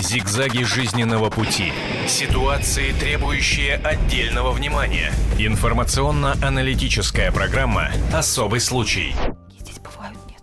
Зигзаги 0.00 0.62
жизненного 0.62 1.28
пути. 1.28 1.72
Ситуации, 2.06 2.92
требующие 2.92 3.74
отдельного 3.76 4.52
внимания. 4.52 5.12
Информационно-аналитическая 5.38 7.32
программа 7.32 7.88
«Особый 8.12 8.60
случай». 8.60 9.12
Здесь 9.58 9.80
бывают 9.80 10.16
нет. 10.28 10.40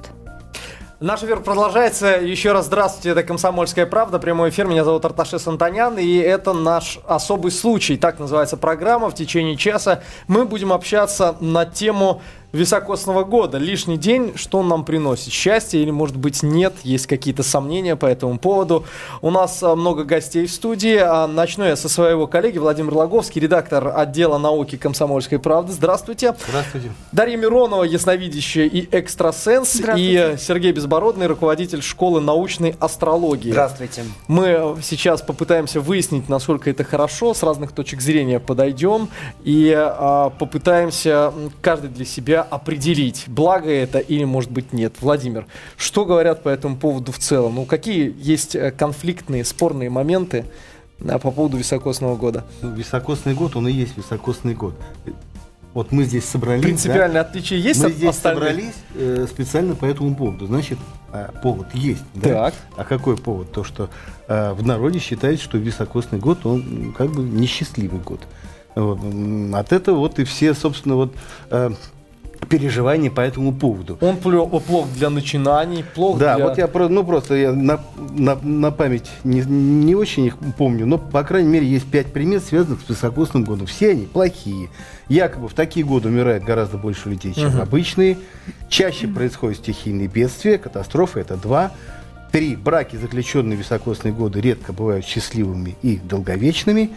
Наш 1.00 1.24
эфир 1.24 1.40
продолжается. 1.40 2.18
Еще 2.18 2.52
раз 2.52 2.66
здравствуйте, 2.66 3.12
это 3.12 3.24
«Комсомольская 3.24 3.86
правда», 3.86 4.20
прямой 4.20 4.50
эфир. 4.50 4.66
Меня 4.66 4.84
зовут 4.84 5.06
Арташес 5.06 5.48
Антонян, 5.48 5.98
и 5.98 6.18
это 6.18 6.52
наш 6.52 7.00
особый 7.08 7.52
случай. 7.52 7.96
Так 7.96 8.20
называется 8.20 8.58
программа. 8.58 9.10
В 9.10 9.16
течение 9.16 9.56
часа 9.56 10.04
мы 10.28 10.46
будем 10.46 10.74
общаться 10.74 11.38
на 11.40 11.66
тему 11.66 12.22
високосного 12.56 13.24
года. 13.24 13.58
Лишний 13.58 13.98
день, 13.98 14.34
что 14.36 14.60
он 14.60 14.68
нам 14.68 14.86
приносит? 14.86 15.32
Счастье 15.32 15.82
или, 15.82 15.92
может 15.92 16.18
быть, 16.18 16.42
нет? 16.44 16.74
Есть 16.84 17.08
какие-то 17.08 17.44
сомнения 17.44 17.96
по 17.96 18.06
этому 18.06 18.40
поводу. 18.40 18.86
У 19.22 19.30
нас 19.30 19.62
а, 19.62 19.76
много 19.76 20.04
гостей 20.04 20.46
в 20.46 20.52
студии. 20.52 20.98
А, 20.98 21.28
начну 21.28 21.66
я 21.66 21.76
со 21.76 21.90
своего 21.90 22.28
коллеги 22.28 22.58
Владимир 22.58 22.94
Логовский, 22.94 23.42
редактор 23.42 23.92
отдела 23.96 24.38
науки 24.38 24.78
«Комсомольской 24.78 25.40
правды». 25.40 25.74
Здравствуйте. 25.74 26.36
Здравствуйте. 26.48 26.92
Дарья 27.12 27.38
Миронова, 27.38 27.84
ясновидящая 27.84 28.68
и 28.68 28.88
экстрасенс. 28.92 29.82
И 29.98 30.36
Сергей 30.40 30.72
Безбородный, 30.72 31.28
руководитель 31.28 31.82
школы 31.82 32.22
научной 32.22 32.76
астрологии. 32.80 33.52
Здравствуйте. 33.52 34.04
Мы 34.28 34.78
сейчас 34.82 35.22
попытаемся 35.22 35.82
выяснить, 35.82 36.30
насколько 36.30 36.70
это 36.70 36.84
хорошо, 36.84 37.34
с 37.34 37.44
разных 37.44 37.72
точек 37.74 38.02
зрения 38.02 38.40
подойдем 38.40 39.10
и 39.44 39.74
а, 39.76 40.30
попытаемся 40.30 41.34
каждый 41.62 41.90
для 41.90 42.06
себя 42.06 42.45
определить, 42.50 43.26
благо 43.28 43.70
это 43.70 44.00
или, 44.00 44.24
может 44.24 44.52
быть, 44.52 44.74
нет. 44.74 44.96
Владимир, 45.02 45.48
что 45.78 46.06
говорят 46.06 46.44
по 46.44 46.50
этому 46.50 46.78
поводу 46.78 47.12
в 47.12 47.20
целом? 47.20 47.56
Ну, 47.56 47.66
какие 47.66 48.16
есть 48.18 48.56
э, 48.56 48.72
конфликтные, 48.72 49.44
спорные 49.44 49.90
моменты 49.90 50.46
а, 51.08 51.20
по 51.20 51.32
поводу 51.32 51.58
високосного 51.58 52.16
года? 52.16 52.46
Ну, 52.62 52.74
високосный 52.74 53.34
год, 53.34 53.56
он 53.56 53.68
и 53.68 53.72
есть 53.72 53.98
високосный 53.98 54.54
год. 54.54 54.76
Вот 55.76 55.92
мы 55.92 56.06
здесь 56.06 56.24
собрались. 56.24 56.64
Принципиальное 56.64 57.22
да? 57.22 57.30
отличие 57.30 57.60
есть 57.60 57.82
Мы 57.82 57.88
от 57.88 57.94
здесь 57.94 58.10
остальных? 58.12 58.44
собрались 58.46 58.74
э, 58.94 59.28
специально 59.30 59.76
по 59.76 59.84
этому 59.84 60.16
поводу. 60.16 60.48
Значит, 60.48 60.80
э, 61.12 61.28
повод 61.44 61.68
есть. 61.74 62.04
Да? 62.14 62.30
Так. 62.30 62.54
А 62.78 62.86
какой 62.86 63.18
повод? 63.18 63.52
То, 63.52 63.66
что 63.66 63.90
э, 64.30 64.54
в 64.54 64.66
народе 64.66 65.00
считается, 65.00 65.44
что 65.44 65.58
високосный 65.58 66.18
год, 66.18 66.46
он 66.46 66.94
как 66.98 67.12
бы 67.12 67.24
несчастливый 67.24 68.00
год. 68.00 68.22
От 68.76 69.72
этого 69.74 69.98
вот 69.98 70.20
и 70.20 70.24
все, 70.24 70.54
собственно, 70.54 70.96
вот 70.96 71.14
э, 71.50 71.72
переживания 72.46 73.12
по 73.12 73.22
этому 73.22 73.54
поводу. 73.54 73.98
Он 74.02 74.18
плох 74.18 74.88
для 74.96 75.10
начинаний, 75.10 75.84
плох 75.84 76.18
Да, 76.18 76.36
для... 76.36 76.46
вот 76.48 76.58
я 76.58 76.68
ну 76.90 77.04
просто 77.04 77.36
я 77.36 77.52
на, 77.52 77.80
на, 78.14 78.36
на 78.36 78.72
память 78.72 79.10
не, 79.24 79.42
не 79.42 79.96
очень 79.96 80.26
их 80.26 80.38
помню, 80.58 80.86
но 80.86 80.98
по 80.98 81.24
крайней 81.24 81.50
мере 81.50 81.68
есть 81.68 81.86
пять 81.86 82.08
примет, 82.14 82.44
связанных 82.44 82.82
с 82.82 82.90
високосным 82.90 83.44
годом. 83.44 83.68
Все 83.68 83.92
они 83.92 84.06
плохие. 84.06 84.70
Якобы 85.10 85.48
в 85.48 85.54
такие 85.54 85.86
годы 85.86 86.10
умирает 86.10 86.44
гораздо 86.44 86.78
больше 86.78 87.10
людей, 87.10 87.34
чем 87.34 87.50
Мгм. 87.50 87.62
обычные. 87.62 88.18
Чаще 88.70 89.08
происходят 89.08 89.58
стихийные 89.60 90.08
бедствия, 90.08 90.58
катастрофы. 90.58 91.20
Это 91.20 91.38
два. 91.38 91.72
Три. 92.32 92.56
Браки, 92.56 92.96
заключенные 92.96 93.56
в 93.56 93.60
високосные 93.60 94.14
годы, 94.14 94.42
редко 94.42 94.74
бывают 94.74 95.06
счастливыми 95.06 95.76
и 95.82 95.98
долговечными. 95.98 96.92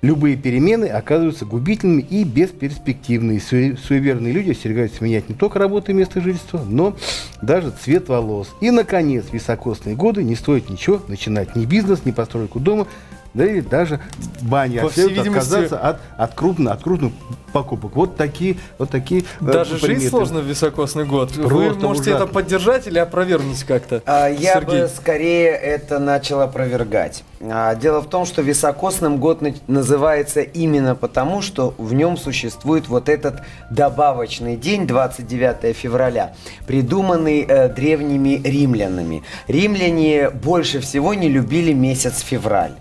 Любые 0.00 0.36
перемены 0.36 0.84
оказываются 0.84 1.44
губительными 1.44 2.02
и 2.02 2.22
бесперспективными. 2.22 3.38
Суе- 3.38 3.76
Суеверные 3.76 4.32
люди 4.32 4.50
остерегаются 4.52 5.02
менять 5.02 5.28
не 5.28 5.34
только 5.34 5.58
работу 5.58 5.90
и 5.90 5.94
место 5.94 6.20
жительства, 6.20 6.60
но 6.68 6.96
даже 7.42 7.72
цвет 7.72 8.08
волос. 8.08 8.54
И, 8.60 8.70
наконец, 8.70 9.24
високосные 9.32 9.96
годы 9.96 10.22
не 10.22 10.36
стоит 10.36 10.70
ничего 10.70 11.02
начинать. 11.08 11.56
Ни 11.56 11.64
бизнес, 11.64 12.04
ни 12.04 12.12
постройку 12.12 12.60
дома, 12.60 12.86
да 13.34 13.44
и 13.46 13.60
даже 13.60 14.00
бани. 14.40 14.78
По 14.78 14.86
А 14.86 14.88
всей 14.90 15.08
видимости- 15.08 15.28
отказаться 15.38 15.78
от, 15.78 15.98
от, 16.16 16.34
крупно, 16.34 16.72
от 16.72 16.82
крупных 16.82 17.12
покупок. 17.52 17.94
Вот 17.96 18.16
такие, 18.16 18.56
вот 18.78 18.90
такие 18.90 19.22
э, 19.40 19.44
Даже 19.44 19.72
жить 19.76 19.82
приметы. 19.86 20.08
сложно 20.10 20.40
в 20.40 20.44
високосный 20.44 21.04
год. 21.04 21.34
Вы 21.36 21.48
Просто 21.48 21.86
можете 21.86 22.10
ужасно. 22.10 22.24
это 22.24 22.32
поддержать 22.32 22.86
или 22.86 22.98
опровергнуть 22.98 23.62
как-то? 23.64 24.02
А, 24.06 24.28
Я 24.28 24.54
Сергей? 24.54 24.82
бы 24.82 24.88
скорее 24.88 25.48
это 25.52 25.98
начал 25.98 26.40
опровергать. 26.40 27.24
А, 27.40 27.74
Дело 27.74 28.00
в 28.00 28.08
том, 28.08 28.26
что 28.26 28.42
високосным 28.42 29.18
год 29.18 29.40
на- 29.40 29.54
называется 29.66 30.40
именно 30.40 30.94
потому, 30.94 31.40
что 31.40 31.74
в 31.78 31.94
нем 31.94 32.16
существует 32.16 32.88
вот 32.88 33.08
этот 33.08 33.40
добавочный 33.70 34.56
день, 34.56 34.86
29 34.86 35.72
февраля, 35.74 36.34
придуманный 36.66 37.46
э, 37.48 37.68
древними 37.68 38.40
римлянами. 38.44 39.22
Римляне 39.48 40.30
больше 40.30 40.80
всего 40.80 41.14
не 41.14 41.28
любили 41.28 41.72
месяц 41.72 42.20
февраль. 42.20 42.72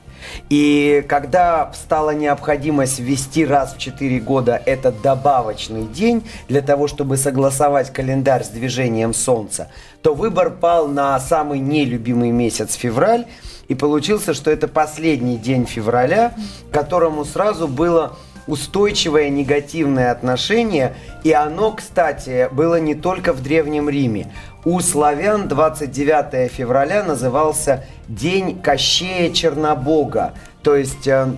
И 0.50 1.04
когда 1.08 1.72
стала 1.74 2.12
необходимость 2.12 3.00
ввести 3.00 3.46
раз 3.46 3.74
в 3.74 3.78
4 3.78 4.20
года 4.20 4.62
этот 4.66 5.02
добавочный 5.02 5.86
день 5.86 6.24
для 6.48 6.62
того, 6.62 6.88
чтобы 6.88 7.18
согласовать 7.18 7.92
календарь 7.92 8.44
с 8.44 8.50
движением 8.50 9.14
Солнца, 9.14 9.70
то 10.02 10.14
выбор 10.14 10.52
пал 10.52 10.88
на 10.88 11.20
самый 11.20 11.60
нелюбимый 11.60 12.32
месяц 12.32 12.76
февраль. 12.76 13.26
И 13.68 13.76
получился, 13.76 14.34
что 14.34 14.50
это 14.50 14.70
последний 14.70 15.38
день 15.38 15.66
февраля, 15.66 16.34
которому 16.72 17.26
сразу 17.26 17.68
было 17.68 18.18
устойчивое 18.48 19.30
негативное 19.30 20.10
отношение. 20.10 20.96
И 21.26 21.34
оно, 21.34 21.74
кстати, 21.74 22.48
было 22.54 22.80
не 22.80 22.96
только 22.96 23.34
в 23.34 23.44
Древнем 23.44 23.90
Риме. 23.90 24.32
У 24.70 24.82
славян 24.82 25.48
29 25.48 26.52
февраля 26.52 27.02
назывался 27.02 27.86
День 28.10 28.62
Кощея 28.62 29.32
Чернобога. 29.32 30.34
То 30.62 30.76
есть 30.76 31.08
э, 31.08 31.36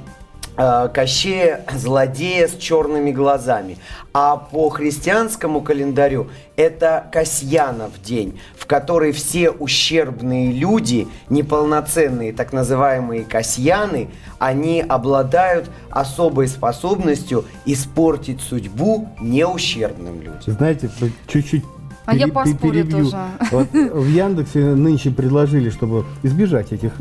э, 0.57 0.89
Кощея 0.91 1.63
злодея 1.71 2.47
с 2.47 2.57
черными 2.57 3.11
глазами. 3.11 3.77
А 4.13 4.35
по 4.35 4.69
христианскому 4.69 5.61
календарю 5.61 6.31
это 6.55 7.07
Касьянов 7.11 8.01
день, 8.01 8.41
в 8.57 8.65
который 8.65 9.11
все 9.11 9.51
ущербные 9.51 10.51
люди, 10.51 11.07
неполноценные 11.29 12.33
так 12.33 12.51
называемые 12.51 13.25
касьяны, 13.25 14.09
они 14.39 14.81
обладают 14.81 15.69
особой 15.91 16.47
способностью 16.47 17.45
испортить 17.67 18.41
судьбу 18.41 19.07
неущербным 19.21 20.19
людям. 20.19 20.41
Знаете, 20.47 20.89
чуть-чуть 21.27 21.63
А 22.09 22.15
я 22.15 22.27
поспорю 22.27 22.73
перебью. 22.73 23.05
тоже. 23.05 23.17
Вот 23.51 23.71
в 23.71 24.07
Яндексе 24.07 24.75
нынче 24.75 25.11
предложили, 25.11 25.69
чтобы 25.69 26.05
избежать 26.23 26.71
этих 26.71 26.93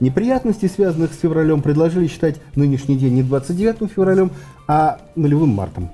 неприятностей, 0.00 0.68
связанных 0.68 1.12
с 1.12 1.18
февралем, 1.18 1.62
предложили 1.62 2.06
считать 2.06 2.40
нынешний 2.54 2.96
день 2.96 3.14
не 3.14 3.22
29 3.22 3.90
февралем, 3.90 4.30
а 4.66 4.98
нулевым 5.16 5.50
мартом. 5.50 5.90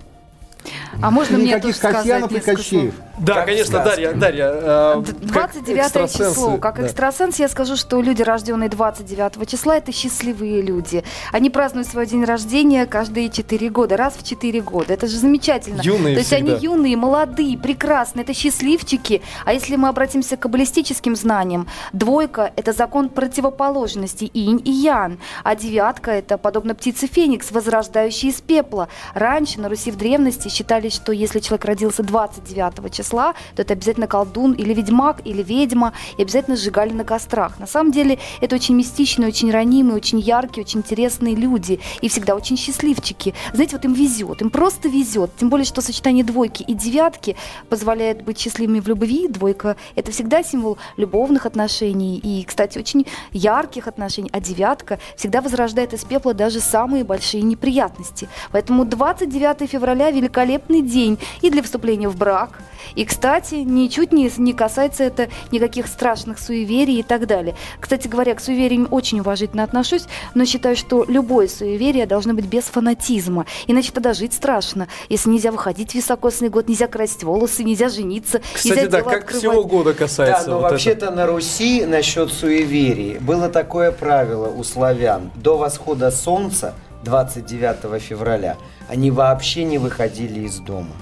А 1.03 1.11
можно 1.11 1.39
мне 1.39 1.59
тоже 1.59 1.69
Никаких 1.69 1.77
сказать 1.77 2.33
и 2.33 2.41
Кощеев. 2.41 2.95
Да, 3.21 3.35
Как 3.35 3.47
конечно, 3.47 3.81
сказка. 3.81 3.91
Дарья, 3.91 4.13
Дарья. 4.15 4.51
э, 4.53 5.03
как 5.33 5.53
29 5.53 5.79
экстрасенсы, 5.79 6.31
число. 6.31 6.57
Как 6.57 6.77
да. 6.77 6.87
экстрасенс 6.87 7.39
я 7.39 7.49
скажу, 7.49 7.77
что 7.77 8.01
люди, 8.01 8.23
рожденные 8.23 8.71
29 8.71 9.47
числа, 9.47 9.77
это 9.77 9.93
счастливые 9.93 10.63
люди. 10.63 11.05
Они 11.31 11.51
празднуют 11.51 11.87
свой 11.89 12.07
день 12.07 12.25
рождения 12.25 12.87
каждые 12.87 13.29
4 13.29 13.69
года, 13.69 13.99
раз 13.99 14.15
в 14.15 14.27
4 14.27 14.61
года. 14.63 14.95
Это 14.95 15.07
же 15.07 15.19
замечательно. 15.19 15.83
Юные 15.83 16.15
То 16.15 16.21
есть 16.21 16.33
всегда. 16.33 16.53
они 16.55 16.65
юные, 16.65 16.97
молодые, 16.97 17.59
прекрасные, 17.59 18.25
это 18.25 18.33
счастливчики. 18.33 19.21
А 19.45 19.53
если 19.53 19.77
мы 19.77 19.89
обратимся 19.89 20.39
к 20.39 20.41
каббалистическим 20.41 21.15
знаниям, 21.15 21.69
двойка– 21.93 22.53
это 22.57 22.73
закон 22.73 23.11
противоположности, 23.11 24.25
инь 24.33 24.63
и 24.65 24.71
ян. 24.71 25.19
А 25.45 25.55
девятка– 25.57 26.11
это, 26.13 26.39
подобно 26.39 26.75
птице 26.75 27.07
Феникс, 27.07 27.51
возрождающий 27.51 28.31
из 28.31 28.41
пепла. 28.41 28.89
Раньше 29.13 29.61
на 29.61 29.69
Руси 29.69 29.91
в 29.91 29.97
древности 29.97 30.49
считали, 30.51 30.89
что 30.89 31.13
если 31.13 31.41
человек 31.41 31.65
родился 31.65 32.03
29 32.03 32.93
числа, 32.93 33.35
то 33.55 33.63
это 33.63 33.75
обязательно 33.75 34.07
колдун 34.07 34.53
или 34.53 34.75
ведьмак, 34.75 35.23
или 35.25 35.43
ведьма, 35.43 35.93
и 36.19 36.23
обязательно 36.23 36.57
сжигали 36.57 36.93
на 36.93 37.05
кострах. 37.05 37.59
На 37.59 37.67
самом 37.67 37.93
деле 37.93 38.19
это 38.41 38.57
очень 38.57 38.75
мистичные, 38.75 39.29
очень 39.29 39.51
ранимые, 39.51 39.97
очень 39.97 40.21
яркие, 40.21 40.65
очень 40.65 40.81
интересные 40.81 41.35
люди, 41.35 41.81
и 42.01 42.09
всегда 42.09 42.35
очень 42.35 42.57
счастливчики. 42.57 43.35
Знаете, 43.53 43.77
вот 43.77 43.85
им 43.85 43.93
везет, 43.93 44.43
им 44.43 44.51
просто 44.51 44.89
везет. 44.89 45.31
Тем 45.39 45.49
более, 45.49 45.65
что 45.65 45.81
сочетание 45.81 46.25
двойки 46.25 46.63
и 46.63 46.75
девятки 46.75 47.37
позволяет 47.69 48.25
быть 48.25 48.39
счастливыми 48.39 48.81
в 48.81 48.89
любви. 48.89 49.29
Двойка– 49.29 49.77
это 49.95 50.11
всегда 50.11 50.43
символ 50.43 50.79
любовных 50.97 51.47
отношений 51.47 52.19
и, 52.19 52.45
кстати, 52.45 52.79
очень 52.79 53.07
ярких 53.33 53.87
отношений. 53.89 54.31
А 54.33 54.41
девятка 54.41 54.99
всегда 55.17 55.41
возрождает 55.41 55.93
из 55.93 56.05
пепла 56.05 56.35
даже 56.35 56.61
самые 56.61 57.05
большие 57.05 57.43
неприятности. 57.43 58.29
Поэтому 58.53 58.85
29 58.85 59.71
февраля– 59.71 60.11
великолепный 60.41 60.83
день 60.83 61.19
и 61.43 61.51
для 61.51 61.63
вступления 61.63 62.09
в 62.09 62.17
брак, 62.17 62.61
и, 62.95 63.05
кстати, 63.05 63.57
ничуть 63.57 64.13
не, 64.13 64.31
не 64.39 64.53
касается 64.53 65.05
это 65.05 65.29
никаких 65.53 65.87
страшных 65.87 66.39
суеверий 66.39 67.01
и 67.01 67.03
так 67.03 67.27
далее. 67.27 67.55
Кстати 67.79 68.09
говоря, 68.09 68.35
к 68.35 68.41
суевериям 68.41 68.89
очень 68.91 69.21
уважительно 69.21 69.63
отношусь, 69.63 70.07
но 70.35 70.45
считаю, 70.45 70.77
что 70.77 71.05
любое 71.07 71.47
суеверие 71.47 72.07
должно 72.07 72.35
быть 72.35 72.47
без 72.47 72.65
фанатизма. 72.65 73.47
Иначе 73.67 73.93
тогда 73.93 74.13
жить 74.13 74.33
страшно. 74.33 74.89
Если 75.09 75.31
нельзя 75.31 75.53
выходить 75.53 75.93
в 75.93 75.95
високосный 75.95 76.49
год, 76.49 76.69
нельзя 76.69 76.89
красить 76.89 77.23
волосы, 77.23 77.63
нельзя 77.63 77.89
жениться, 77.89 78.41
Кстати, 78.53 78.73
нельзя 78.73 78.89
да, 78.89 79.03
как 79.03 79.25
открывать. 79.25 79.37
всего 79.37 79.65
года 79.65 79.95
касается. 79.95 80.47
Да, 80.47 80.51
но 80.53 80.61
вот 80.61 80.73
вообще-то 80.73 81.07
это. 81.07 81.15
на 81.15 81.27
Руси 81.27 81.85
насчет 81.87 82.33
суеверий 82.33 83.19
было 83.19 83.49
такое 83.49 83.93
правило 83.93 84.49
у 84.49 84.65
славян. 84.65 85.31
До 85.37 85.59
восхода 85.59 86.11
солнца 86.11 86.75
29 87.05 88.01
февраля 88.01 88.57
они 88.89 89.11
вообще 89.11 89.65
не 89.65 89.79
выходили 89.79 90.41
из 90.41 90.59
дома. 90.59 90.95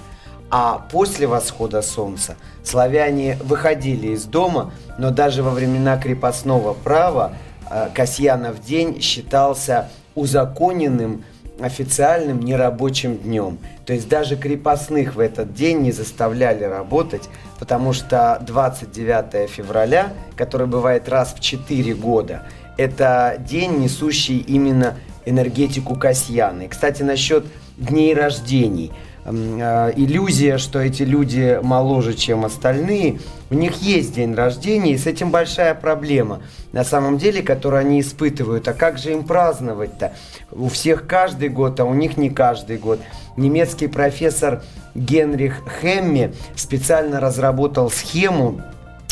А 0.51 0.85
после 0.91 1.27
восхода 1.27 1.81
солнца 1.81 2.35
славяне 2.63 3.37
выходили 3.43 4.07
из 4.07 4.25
дома, 4.25 4.71
но 4.97 5.11
даже 5.11 5.43
во 5.43 5.51
времена 5.51 5.97
крепостного 5.97 6.73
права 6.73 7.33
э, 7.69 7.89
Касьянов 7.93 8.63
день 8.63 8.99
считался 8.99 9.89
узаконенным 10.15 11.23
официальным 11.61 12.39
нерабочим 12.39 13.17
днем. 13.17 13.59
То 13.85 13.93
есть 13.93 14.07
даже 14.07 14.37
крепостных 14.37 15.15
в 15.15 15.19
этот 15.19 15.53
день 15.53 15.79
не 15.79 15.91
заставляли 15.91 16.63
работать, 16.63 17.29
потому 17.59 17.93
что 17.93 18.41
29 18.45 19.49
февраля, 19.49 20.13
который 20.35 20.67
бывает 20.67 21.09
раз 21.09 21.33
в 21.33 21.39
4 21.39 21.93
года, 21.95 22.43
это 22.77 23.35
день, 23.39 23.79
несущий 23.79 24.37
именно 24.37 24.95
энергетику 25.25 25.95
Касьяны. 25.95 26.67
Кстати, 26.67 27.03
насчет 27.03 27.45
дней 27.77 28.13
рождений. 28.13 28.91
Э, 29.25 29.91
Иллюзия, 29.95 30.57
что 30.57 30.79
эти 30.79 31.03
люди 31.03 31.59
моложе, 31.61 32.13
чем 32.13 32.45
остальные, 32.45 33.19
у 33.49 33.55
них 33.55 33.81
есть 33.81 34.15
день 34.15 34.33
рождения, 34.33 34.93
и 34.93 34.97
с 34.97 35.05
этим 35.05 35.29
большая 35.31 35.75
проблема, 35.75 36.41
на 36.71 36.83
самом 36.83 37.17
деле, 37.17 37.41
которую 37.41 37.81
они 37.81 38.01
испытывают. 38.01 38.67
А 38.67 38.73
как 38.73 38.97
же 38.97 39.11
им 39.11 39.23
праздновать-то? 39.23 40.13
У 40.51 40.69
всех 40.69 41.07
каждый 41.07 41.49
год, 41.49 41.79
а 41.79 41.85
у 41.85 41.93
них 41.93 42.17
не 42.17 42.29
каждый 42.29 42.77
год. 42.77 42.99
Немецкий 43.37 43.87
профессор 43.87 44.63
Генрих 44.95 45.61
Хемме 45.81 46.33
специально 46.55 47.19
разработал 47.19 47.91
схему, 47.91 48.61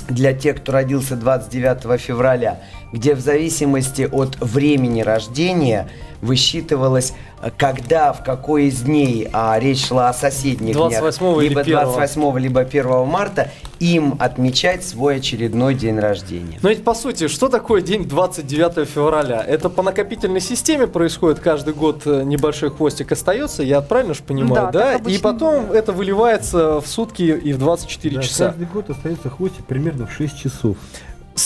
для 0.09 0.33
тех, 0.33 0.57
кто 0.57 0.71
родился 0.71 1.15
29 1.15 1.99
февраля, 1.99 2.61
где 2.91 3.15
в 3.15 3.19
зависимости 3.19 4.07
от 4.11 4.37
времени 4.39 5.01
рождения 5.01 5.89
высчитывалось, 6.21 7.13
э, 7.41 7.51
когда, 7.55 8.11
в 8.11 8.23
какой 8.23 8.65
из 8.65 8.81
дней, 8.81 9.27
а 9.33 9.57
речь 9.59 9.85
шла 9.85 10.09
о 10.09 10.13
соседних 10.13 10.73
28 10.73 11.19
днях, 11.19 11.41
либо 11.43 11.61
1. 11.61 11.73
28 11.73 12.39
либо 12.39 12.61
1 12.61 13.05
марта, 13.05 13.51
им 13.79 14.15
отмечать 14.17 14.83
свой 14.83 15.17
очередной 15.17 15.75
день 15.75 15.99
рождения. 15.99 16.57
Но 16.63 16.69
ведь 16.69 16.83
по 16.83 16.95
сути, 16.95 17.27
что 17.27 17.49
такое 17.49 17.81
день 17.81 18.07
29 18.07 18.89
февраля? 18.89 19.43
Это 19.47 19.69
по 19.69 19.83
накопительной 19.83 20.41
системе 20.41 20.87
происходит 20.87 21.39
каждый 21.39 21.75
год 21.75 22.01
э, 22.05 22.23
небольшой 22.23 22.71
хвостик 22.71 23.11
остается, 23.11 23.61
я 23.61 23.81
правильно 23.81 24.15
же 24.15 24.23
понимаю, 24.23 24.71
Да, 24.73 24.97
да? 24.97 25.11
И 25.11 25.19
потом 25.19 25.65
бывает. 25.65 25.83
это 25.83 25.93
выливается 25.93 26.81
в 26.81 26.87
сутки 26.87 27.21
и 27.21 27.53
в 27.53 27.59
24 27.59 28.15
Да, 28.15 28.21
часа. 28.23 28.45
Каждый 28.47 28.65
год 28.67 28.89
остается 28.89 29.29
хвостик 29.29 29.65
примерно 29.65 30.07
в 30.07 30.11
6 30.13 30.35
часов. 30.35 30.77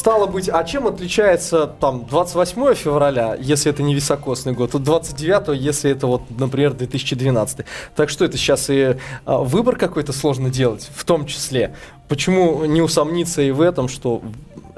Стало 0.01 0.25
быть, 0.25 0.49
а 0.49 0.63
чем 0.63 0.87
отличается 0.87 1.67
там 1.67 2.07
28 2.07 2.73
февраля, 2.73 3.37
если 3.39 3.71
это 3.71 3.83
не 3.83 3.93
високосный 3.93 4.51
год, 4.51 4.73
от 4.73 4.81
29, 4.81 5.55
если 5.61 5.91
это 5.91 6.07
вот, 6.07 6.23
например, 6.39 6.73
2012. 6.73 7.67
Так 7.95 8.09
что 8.09 8.25
это 8.25 8.35
сейчас 8.35 8.71
и 8.71 8.97
а, 9.25 9.37
выбор 9.37 9.75
какой-то 9.75 10.11
сложно 10.11 10.49
делать, 10.49 10.89
в 10.95 11.05
том 11.05 11.27
числе. 11.27 11.75
Почему 12.07 12.65
не 12.65 12.81
усомниться 12.81 13.43
и 13.43 13.51
в 13.51 13.61
этом, 13.61 13.87
что 13.87 14.23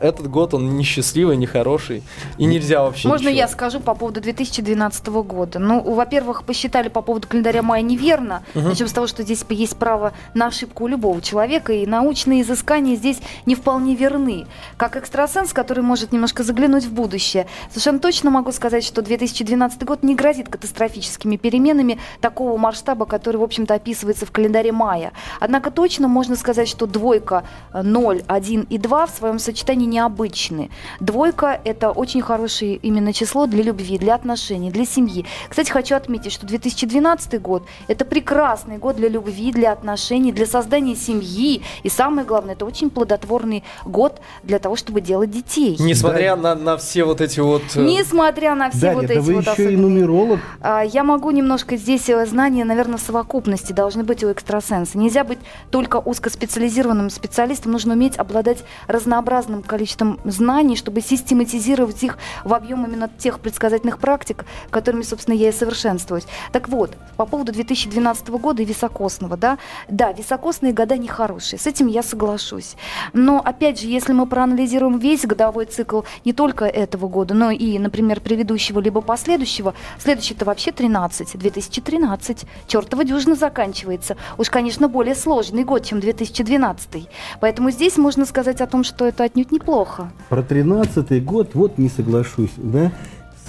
этот 0.04 0.30
год 0.30 0.54
он 0.54 0.76
несчастливый, 0.76 1.38
нехороший, 1.38 2.04
и 2.38 2.46
нельзя 2.46 2.82
вообще 2.84 3.08
Можно 3.08 3.30
ничего. 3.30 3.40
я 3.40 3.48
скажу 3.48 3.80
по 3.80 3.96
поводу 3.96 4.20
2012 4.20 5.08
года? 5.08 5.60
Ну, 5.60 5.82
во-первых, 5.82 6.44
посчитали 6.44 6.90
по 6.90 7.02
поводу 7.02 7.28
календаря 7.28 7.62
мая 7.62 7.82
неверно. 7.82 8.44
Начнем 8.54 8.88
с 8.88 8.92
того, 8.92 9.08
что 9.08 9.24
здесь 9.24 9.46
есть 9.50 9.78
право 9.78 10.14
на 10.34 10.48
ошибку 10.48 10.84
у 10.84 10.88
любого 10.88 11.22
человека, 11.22 11.72
и 11.72 11.86
научные 11.86 12.42
изыскания 12.42 12.96
здесь 12.96 13.20
не 13.46 13.56
вполне 13.56 13.96
верны. 13.96 14.46
Как 14.76 14.98
экстрасенс, 14.98 15.54
который 15.54 15.84
может 15.84 16.12
немножко 16.12 16.44
заглянуть 16.44 16.84
в 16.84 16.92
будущее, 16.92 17.48
совершенно 17.70 18.00
точно 18.00 18.30
могу 18.30 18.52
сказать, 18.52 18.84
что 18.84 19.02
2012 19.02 19.84
год 19.86 20.04
не 20.04 20.16
грозит 20.16 20.50
катастрофическими 20.50 21.38
переменами 21.38 21.98
такого 22.20 22.58
масштаба, 22.58 23.06
который, 23.06 23.38
в 23.38 23.44
общем-то, 23.44 23.74
описывается 23.74 24.26
в 24.26 24.32
календаре 24.32 24.74
мая. 24.74 25.14
Однако 25.40 25.72
точно 25.72 26.10
можно 26.10 26.36
сказать, 26.36 26.68
что 26.68 26.88
двойка 26.88 27.46
э, 27.74 27.82
0, 27.84 28.24
1 28.28 28.62
и 28.70 28.78
2 28.78 29.06
в 29.06 29.10
своем 29.10 29.40
сочетании 29.40 29.93
необычны. 29.94 30.70
Двойка– 31.00 31.60
это 31.64 31.92
очень 31.92 32.22
хорошее 32.22 32.76
именно 32.76 33.14
число 33.14 33.46
для 33.48 33.64
любви, 33.64 33.98
для 33.98 34.16
отношений, 34.16 34.72
для 34.72 34.86
семьи. 34.86 35.26
Кстати, 35.50 35.72
хочу 35.72 35.96
отметить, 35.96 36.32
что 36.32 36.46
2012 36.48 37.42
год– 37.42 37.64
это 37.88 38.06
прекрасный 38.06 38.78
год 38.78 38.96
для 38.96 39.08
любви, 39.10 39.52
для 39.52 39.72
отношений, 39.72 40.32
для 40.32 40.46
создания 40.46 40.96
семьи. 40.96 41.62
И 41.84 41.90
самое 41.90 42.26
главное, 42.28 42.56
это 42.56 42.66
очень 42.66 42.90
плодотворный 42.90 43.64
год 43.86 44.20
для 44.44 44.60
того, 44.60 44.76
чтобы 44.76 45.02
делать 45.02 45.30
детей. 45.32 45.76
Несмотря 45.80 46.36
на, 46.36 46.56
на 46.56 46.78
все 46.78 47.04
вот 47.04 47.22
эти 47.22 47.40
вот... 47.40 47.62
э, 47.76 47.82
Несмотря 47.84 48.56
на 48.56 48.70
все 48.72 48.80
Дарья, 48.82 48.96
вот 48.96 49.06
да 49.08 49.14
эти 49.14 49.20
вы 49.20 49.34
вот 49.36 49.42
еще 49.48 49.52
и 49.64 49.66
особенные- 49.68 49.78
нумеролог. 49.78 50.40
а, 50.62 50.82
Я 50.82 51.04
могу 51.04 51.32
немножко 51.32 51.78
здесь 51.78 52.10
э, 52.10 52.26
знания, 52.26 52.66
наверное, 52.66 52.98
в 52.98 53.02
совокупности 53.02 53.74
должны 53.74 54.04
быть 54.04 54.24
у 54.24 54.32
экстрасенса. 54.32 54.98
Нельзя 54.98 55.24
быть 55.24 55.40
только 55.70 55.98
узкоспециализированным 55.98 57.10
специалистом, 57.10 57.72
нужно 57.72 57.94
уметь 57.94 58.18
обладать 58.18 58.64
разнообразным 58.88 59.62
количеством 59.74 60.20
знаний, 60.24 60.76
чтобы 60.76 61.02
систематизировать 61.02 62.04
их 62.04 62.20
в 62.44 62.54
объем 62.54 62.86
именно 62.86 63.10
тех 63.18 63.40
предсказательных 63.40 63.98
практик, 63.98 64.46
которыми, 64.70 65.02
собственно, 65.02 65.34
я 65.34 65.50
и 65.50 65.52
совершенствуюсь. 65.52 66.26
Так 66.52 66.70
вот, 66.70 66.92
по 67.18 67.26
поводу 67.26 67.52
2012 67.52 68.30
года 68.30 68.62
и 68.62 68.66
високосного, 68.66 69.36
да, 69.36 69.58
да, 69.90 70.12
високосные 70.12 70.74
года 70.74 70.96
нехорошие, 70.96 71.60
с 71.60 71.66
этим 71.66 71.88
я 71.88 72.04
соглашусь. 72.04 72.76
Но, 73.14 73.42
опять 73.44 73.80
же, 73.82 73.88
если 73.88 74.14
мы 74.14 74.28
проанализируем 74.28 75.00
весь 75.00 75.26
годовой 75.26 75.66
цикл 75.66 76.02
не 76.24 76.34
только 76.34 76.66
этого 76.66 77.08
года, 77.08 77.34
но 77.34 77.50
и, 77.50 77.80
например, 77.80 78.22
предыдущего 78.22 78.80
либо 78.80 79.02
последующего, 79.02 79.74
следующий-то 79.98 80.46
вообще 80.46 80.72
13, 80.72 81.36
2013, 81.36 82.46
чертова 82.68 83.04
дюжина 83.04 83.34
заканчивается. 83.34 84.18
Уж, 84.38 84.52
конечно, 84.52 84.88
более 84.88 85.16
сложный 85.16 85.64
год, 85.64 85.84
чем 85.84 86.00
2012. 86.00 87.10
Поэтому 87.40 87.72
здесь 87.72 87.98
можно 87.98 88.28
сказать 88.28 88.62
о 88.62 88.68
том, 88.68 88.84
что 88.84 89.06
это 89.06 89.24
отнюдь 89.24 89.52
неплохо. 89.68 90.12
Про 90.30 90.44
13 90.44 91.24
год 91.24 91.52
вот 91.54 91.78
не 91.78 91.90
соглашусь. 91.90 92.52
Да? 92.58 92.92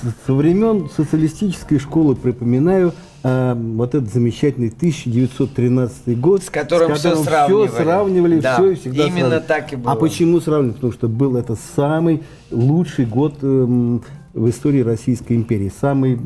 С- 0.02 0.26
Со 0.26 0.34
времен 0.34 0.88
социалистической 0.94 1.78
школы 1.78 2.14
припоминаю 2.14 2.92
а, 3.26 3.54
вот 3.54 3.94
этот 3.94 4.12
замечательный 4.12 4.68
1913 4.68 6.20
год, 6.20 6.42
С 6.42 6.50
которым 6.50 6.94
всё 6.94 7.14
всё 7.14 7.24
сравнивали. 7.24 7.68
сравнивали, 7.70 8.40
Да, 8.40 8.54
все 8.56 8.70
и 8.70 8.74
всегда 8.74 9.04
именно 9.06 9.18
сравнивали. 9.30 9.44
так 9.48 9.72
и 9.72 9.76
было. 9.76 9.92
А 9.92 9.96
почему 9.96 10.40
сравнивали? 10.40 10.74
Потому 10.74 10.92
что 10.92 11.08
был 11.08 11.36
это 11.36 11.56
самый 11.76 12.22
лучший 12.50 13.06
год 13.06 13.36
эм, 13.42 14.02
в 14.34 14.48
истории 14.50 14.80
Российской 14.82 15.34
империи, 15.36 15.72
самый 15.80 16.18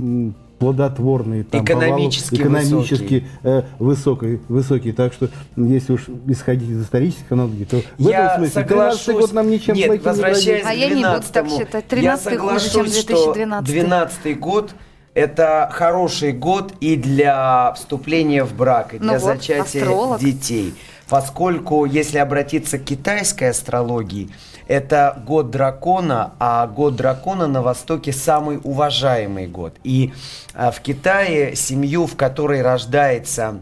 м, 0.61 0.67
плодотворный, 0.73 1.45
там, 1.45 1.65
Экономически 1.65 2.35
повалов- 2.37 2.41
экономически 2.43 3.27
э, 3.43 3.63
высокий, 3.79 4.41
высокий. 4.49 4.93
Так 4.93 5.13
что, 5.13 5.29
если 5.57 5.93
уж 5.93 6.07
исходить 6.27 6.69
из 6.71 6.83
исторической 6.83 7.33
аналогии, 7.33 7.65
то 7.65 7.77
в 7.97 8.09
Я 8.09 8.27
этом 8.35 8.45
смысле 8.47 8.65
13 8.65 9.01
соглашусь. 9.03 9.21
год 9.21 9.33
нам 9.33 9.51
ничем 9.51 9.75
Нет, 9.75 9.87
плохим 9.87 10.03
не 10.03 10.09
возвращаясь 10.09 10.63
грозит. 10.63 10.67
А 10.67 10.73
я 10.73 10.89
не 10.89 10.95
буду 11.05 11.23
так 11.33 11.45
12-му, 11.47 11.59
считать. 11.59 11.85
я 11.93 11.99
13-й 12.15 12.37
хуже, 12.37 12.61
чем 12.61 12.71
соглашусь, 12.87 12.99
что 13.01 13.33
2012. 13.35 13.67
12 13.71 14.39
год 14.41 14.71
это 15.15 15.69
хороший 15.73 16.33
год 16.33 16.73
и 16.81 16.95
для 16.97 17.73
вступления 17.73 18.45
в 18.45 18.55
брак, 18.55 18.95
и 18.95 18.99
Ну 18.99 19.05
для 19.05 19.13
вот, 19.19 19.23
зачатия 19.23 19.63
астролог. 19.83 20.21
детей. 20.21 20.75
Поскольку, 21.09 21.87
если 21.87 22.19
обратиться 22.19 22.79
к 22.79 22.85
китайской 22.85 23.51
астрологии, 23.51 24.29
это 24.69 25.21
год 25.27 25.51
дракона, 25.51 26.35
а 26.39 26.67
год 26.67 26.95
дракона 26.95 27.47
на 27.47 27.63
Востоке 27.63 28.13
самый 28.13 28.61
уважаемый 28.63 29.47
год. 29.47 29.75
И 29.83 30.13
а, 30.55 30.71
в 30.71 30.81
Китае 30.81 31.57
семью, 31.57 32.07
в 32.07 32.17
которой 32.17 32.63
рождается 32.63 33.61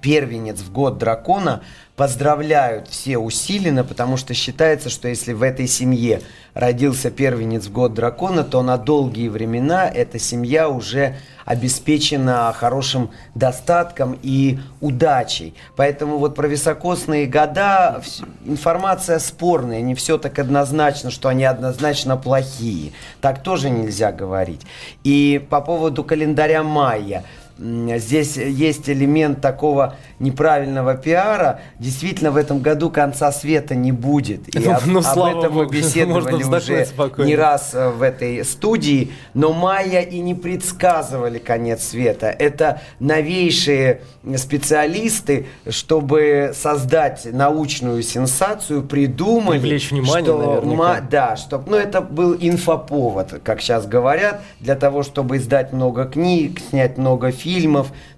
первенец 0.00 0.60
в 0.60 0.72
год 0.72 0.98
дракона 0.98 1.62
поздравляют 1.96 2.88
все 2.88 3.18
усиленно, 3.18 3.84
потому 3.84 4.16
что 4.16 4.32
считается, 4.32 4.88
что 4.88 5.08
если 5.08 5.32
в 5.32 5.42
этой 5.42 5.66
семье 5.66 6.22
родился 6.54 7.10
первенец 7.10 7.66
в 7.66 7.72
год 7.72 7.94
дракона, 7.94 8.44
то 8.44 8.62
на 8.62 8.76
долгие 8.76 9.28
времена 9.28 9.88
эта 9.88 10.18
семья 10.18 10.68
уже 10.68 11.16
обеспечена 11.44 12.52
хорошим 12.56 13.10
достатком 13.34 14.16
и 14.22 14.60
удачей. 14.80 15.54
Поэтому 15.76 16.18
вот 16.18 16.34
про 16.34 16.46
високосные 16.46 17.26
года 17.26 18.02
информация 18.44 19.18
спорная, 19.18 19.80
не 19.80 19.94
все 19.94 20.16
так 20.18 20.38
однозначно, 20.38 21.10
что 21.10 21.28
они 21.28 21.44
однозначно 21.44 22.16
плохие. 22.16 22.92
Так 23.20 23.42
тоже 23.42 23.70
нельзя 23.70 24.12
говорить. 24.12 24.60
И 25.02 25.44
по 25.50 25.60
поводу 25.60 26.04
календаря 26.04 26.62
майя. 26.62 27.24
Здесь 27.60 28.36
есть 28.36 28.88
элемент 28.88 29.40
такого 29.40 29.96
неправильного 30.18 30.94
пиара. 30.94 31.60
Действительно, 31.78 32.30
в 32.30 32.36
этом 32.36 32.60
году 32.60 32.90
конца 32.90 33.30
света 33.32 33.74
не 33.74 33.92
будет. 33.92 34.54
И 34.54 34.58
Ну, 34.58 34.72
об, 34.72 34.86
ну, 34.86 35.00
об 35.00 35.38
этом 35.38 35.54
мы 35.54 35.66
беседовали 35.66 36.42
уже 36.42 36.86
спокойно. 36.86 37.28
не 37.28 37.36
раз 37.36 37.70
э, 37.74 37.90
в 37.90 38.02
этой 38.02 38.44
студии. 38.44 39.12
Но 39.34 39.52
майя 39.52 40.00
и 40.00 40.20
не 40.20 40.34
предсказывали 40.34 41.38
конец 41.38 41.88
света. 41.88 42.28
Это 42.28 42.80
новейшие 42.98 44.00
специалисты, 44.36 45.46
чтобы 45.68 46.52
создать 46.54 47.26
научную 47.30 48.02
сенсацию, 48.02 48.82
придумали, 48.82 49.58
Привлечь 49.58 49.90
внимание, 49.90 50.24
что 50.24 50.38
наверняка. 50.38 51.00
да, 51.10 51.36
чтобы, 51.36 51.70
ну 51.70 51.76
это 51.76 52.00
был 52.00 52.36
инфоповод, 52.38 53.40
как 53.42 53.60
сейчас 53.60 53.86
говорят, 53.86 54.42
для 54.60 54.76
того, 54.76 55.02
чтобы 55.02 55.38
издать 55.38 55.72
много 55.72 56.04
книг, 56.04 56.60
снять 56.70 56.98
много 56.98 57.30
фильмов, 57.30 57.49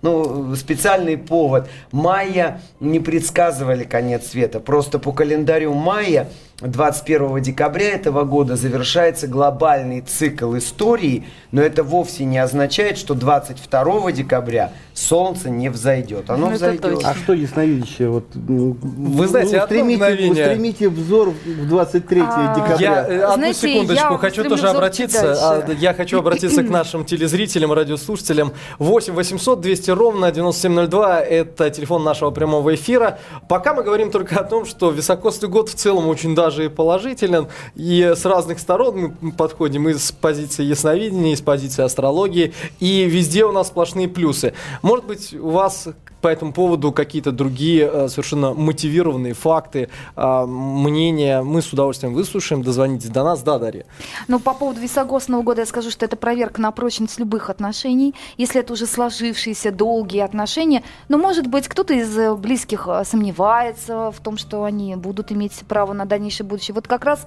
ну 0.03 0.55
специальный 0.57 1.17
повод. 1.17 1.69
Майя 1.91 2.61
не 2.81 3.01
предсказывали 3.01 3.85
конец 3.85 4.29
света, 4.29 4.61
просто 4.61 4.99
по 4.99 5.13
календарю 5.13 5.73
майя 5.75 6.29
21 6.61 7.41
декабря 7.43 7.91
этого 7.95 8.23
года 8.25 8.55
завершается 8.57 9.27
глобальный 9.27 10.01
цикл 10.01 10.57
истории, 10.57 11.25
но 11.51 11.61
это 11.61 11.83
вовсе 11.83 12.25
не 12.25 12.39
означает, 12.39 12.99
что 12.99 13.15
22 13.15 14.13
декабря 14.13 14.73
солнце 14.95 15.51
не 15.51 15.71
взойдет. 15.71 16.31
Оно 16.31 16.51
Ну, 16.51 16.55
взойдет. 16.55 16.83
точно. 16.83 17.11
А 17.11 17.15
что 17.15 17.33
ясновидящее? 17.33 18.11
Вот, 18.11 18.27
ну, 18.35 18.77
Вы 18.83 19.27
знаете, 19.27 19.61
устремите, 19.61 19.97
мгновение. 20.05 20.31
устремите 20.45 20.89
взор 20.89 21.31
в 21.31 21.69
23 21.69 22.21
А, 22.25 22.55
декабря. 22.55 22.77
Я 22.79 23.09
э, 23.09 23.23
одну 23.23 23.35
Знаете, 23.37 23.61
секундочку 23.73 24.13
я 24.13 24.19
хочу 24.19 24.45
тоже 24.45 24.69
обратиться. 24.69 25.33
а, 25.67 25.73
я 25.73 25.95
хочу 25.95 26.19
обратиться 26.19 26.63
к 26.63 26.69
нашим 26.71 27.05
телезрителям, 27.05 27.73
радиослушателям. 27.73 28.53
8 28.79 29.15
800 29.15 29.61
200 29.61 29.91
ровно 29.91 30.31
9702 30.31 31.21
это 31.23 31.71
телефон 31.71 32.05
нашего 32.05 32.31
прямого 32.31 32.75
эфира. 32.75 33.19
Пока 33.49 33.75
мы 33.75 33.83
говорим 33.83 34.11
только 34.11 34.39
о 34.39 34.45
том, 34.45 34.65
что 34.67 34.91
високосный 34.91 35.49
год 35.49 35.71
в 35.71 35.75
целом 35.75 36.07
очень 36.07 36.35
даже 36.35 36.52
и 36.59 36.69
положителен. 36.69 37.49
И 37.75 38.13
с 38.17 38.25
разных 38.25 38.59
сторон 38.59 39.15
мы 39.21 39.33
подходим 39.33 39.89
и 39.89 39.95
с 39.95 40.13
позиции 40.13 40.65
ясновидения, 40.65 41.33
и 41.33 41.37
с 41.37 41.41
позиции 41.41 41.83
астрологии. 41.83 42.53
И 42.81 43.05
везде 43.05 43.45
у 43.45 43.53
нас 43.53 43.69
сплошные 43.69 44.09
плюсы. 44.09 44.55
Может 44.83 45.07
быть, 45.07 45.35
у 45.35 45.51
вас 45.51 45.89
по 46.23 46.29
этому 46.29 46.53
поводу 46.53 46.93
какие-то 46.93 47.33
другие 47.33 47.91
э, 47.93 48.09
совершенно 48.09 48.55
мотивированные 48.55 49.35
факты, 49.35 49.89
э, 50.17 50.47
мнения. 50.47 51.43
Мы 51.43 51.61
с 51.61 51.73
удовольствием 51.73 52.15
выслушаем. 52.15 52.63
Дозвонитесь 52.63 53.11
до 53.11 53.25
нас. 53.25 53.43
Да, 53.43 53.59
Дарья. 53.59 53.85
Ну, 54.29 54.39
по 54.39 54.55
поводу 54.55 54.81
висогосного 54.81 55.43
года 55.43 55.63
я 55.63 55.67
скажу, 55.67 55.91
что 55.91 56.05
это 56.05 56.17
проверка 56.17 56.61
на 56.61 56.71
прочность 56.71 57.19
любых 57.19 57.51
отношений. 57.51 58.15
Если 58.39 58.61
это 58.61 58.73
уже 58.73 58.87
сложившиеся 58.87 59.73
долгие 59.73 60.21
отношения, 60.21 60.85
но, 61.09 61.19
может 61.19 61.49
быть, 61.49 61.67
кто-то 61.67 61.93
из 61.93 62.17
э, 62.17 62.35
близких 62.37 62.89
сомневается 63.05 64.13
в 64.13 64.21
том, 64.21 64.39
что 64.39 64.63
они 64.63 64.95
будут 64.95 65.33
иметь 65.33 65.53
право 65.67 65.93
на 65.93 66.07
дальнейшее 66.07 66.47
будущее. 66.47 66.75
Вот 66.75 66.87
как 66.87 67.05
раз 67.05 67.27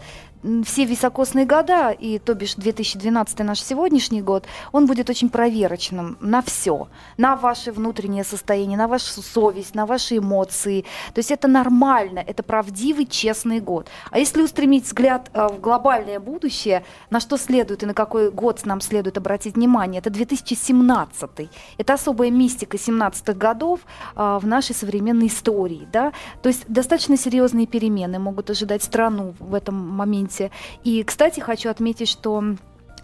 все 0.65 0.85
високосные 0.85 1.45
года, 1.45 1.91
и 1.91 2.19
то 2.19 2.33
бишь 2.33 2.55
2012 2.55 3.39
наш 3.39 3.61
сегодняшний 3.61 4.21
год, 4.21 4.45
он 4.71 4.85
будет 4.85 5.09
очень 5.09 5.29
проверочным 5.29 6.17
на 6.19 6.41
все. 6.41 6.87
На 7.17 7.35
ваше 7.35 7.71
внутреннее 7.71 8.23
состояние, 8.23 8.77
на 8.77 8.87
вашу 8.87 9.21
совесть, 9.21 9.75
на 9.75 9.85
ваши 9.85 10.17
эмоции. 10.17 10.85
То 11.13 11.19
есть 11.19 11.31
это 11.31 11.47
нормально, 11.47 12.19
это 12.19 12.43
правдивый, 12.43 13.05
честный 13.05 13.59
год. 13.59 13.87
А 14.11 14.19
если 14.19 14.41
устремить 14.41 14.85
взгляд 14.85 15.29
э, 15.33 15.47
в 15.47 15.59
глобальное 15.59 16.19
будущее, 16.19 16.83
на 17.09 17.19
что 17.19 17.37
следует 17.37 17.83
и 17.83 17.85
на 17.85 17.93
какой 17.93 18.31
год 18.31 18.65
нам 18.65 18.81
следует 18.81 19.17
обратить 19.17 19.55
внимание, 19.55 19.99
это 19.99 20.09
2017. 20.09 21.49
Это 21.77 21.93
особая 21.93 22.29
мистика 22.29 22.77
17-х 22.77 23.33
годов 23.33 23.79
э, 24.15 24.39
в 24.41 24.45
нашей 24.45 24.75
современной 24.75 25.27
истории. 25.27 25.87
Да? 25.91 26.13
То 26.41 26.49
есть 26.49 26.65
достаточно 26.67 27.17
серьезные 27.17 27.65
перемены 27.65 28.19
могут 28.19 28.49
ожидать 28.49 28.83
страну 28.83 29.33
в 29.39 29.53
этом 29.53 29.75
моменте. 29.75 30.34
И, 30.83 31.03
кстати, 31.03 31.39
хочу 31.39 31.69
отметить, 31.69 32.09
что 32.09 32.43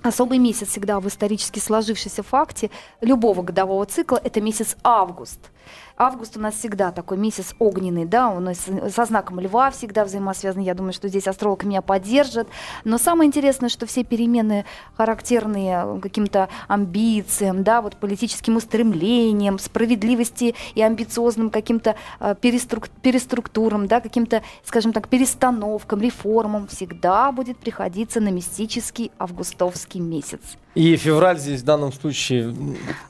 Особый 0.04 0.40
месяц 0.40 0.70
всегда 0.70 1.00
в 1.00 1.08
исторически 1.08 1.60
сложившейся 1.60 2.24
факте 2.24 2.72
любого 3.02 3.44
годового 3.44 3.86
цикла– 3.86 4.20
это 4.24 4.42
месяц 4.42 4.76
август. 4.84 5.52
Август 5.98 6.36
у 6.36 6.40
нас 6.40 6.56
всегда 6.56 6.92
такой 6.92 7.18
месяц 7.18 7.54
огненный, 7.60 8.06
да, 8.06 8.30
у 8.30 8.40
нас 8.40 8.66
со 8.94 9.06
знаком 9.06 9.40
льва 9.40 9.70
всегда 9.70 10.04
взаимосвязан. 10.04 10.62
Я 10.62 10.74
думаю, 10.74 10.94
что 10.94 11.08
здесь 11.08 11.28
астролог 11.28 11.64
меня 11.64 11.82
поддержит. 11.82 12.48
Но 12.84 12.98
самое 12.98 13.28
интересное, 13.28 13.70
что 13.70 13.86
все 13.86 14.04
перемены, 14.04 14.66
характерные 14.98 16.00
каким-то 16.02 16.50
амбициям, 16.68 17.64
да, 17.64 17.82
вот 17.82 17.98
политическим 17.98 18.56
устремлениям, 18.56 19.60
справедливости 19.60 20.56
и 20.74 20.82
амбициозным 20.82 21.52
каким-то 21.52 21.96
э, 22.20 22.36
переструк- 22.42 22.90
переструктурам, 23.02 23.88
да, 23.88 24.02
каким-то, 24.02 24.42
скажем 24.64 24.94
так, 24.94 25.08
перестановкам, 25.08 26.02
реформам, 26.02 26.68
всегда 26.68 27.32
будет 27.32 27.58
приходиться 27.58 28.20
на 28.20 28.30
мистический 28.30 29.12
августовский 29.20 30.00
месяц. 30.00 30.40
И 30.74 30.96
февраль 30.96 31.38
здесь 31.38 31.62
в 31.62 31.66
данном 31.66 31.92
случае 31.92 32.56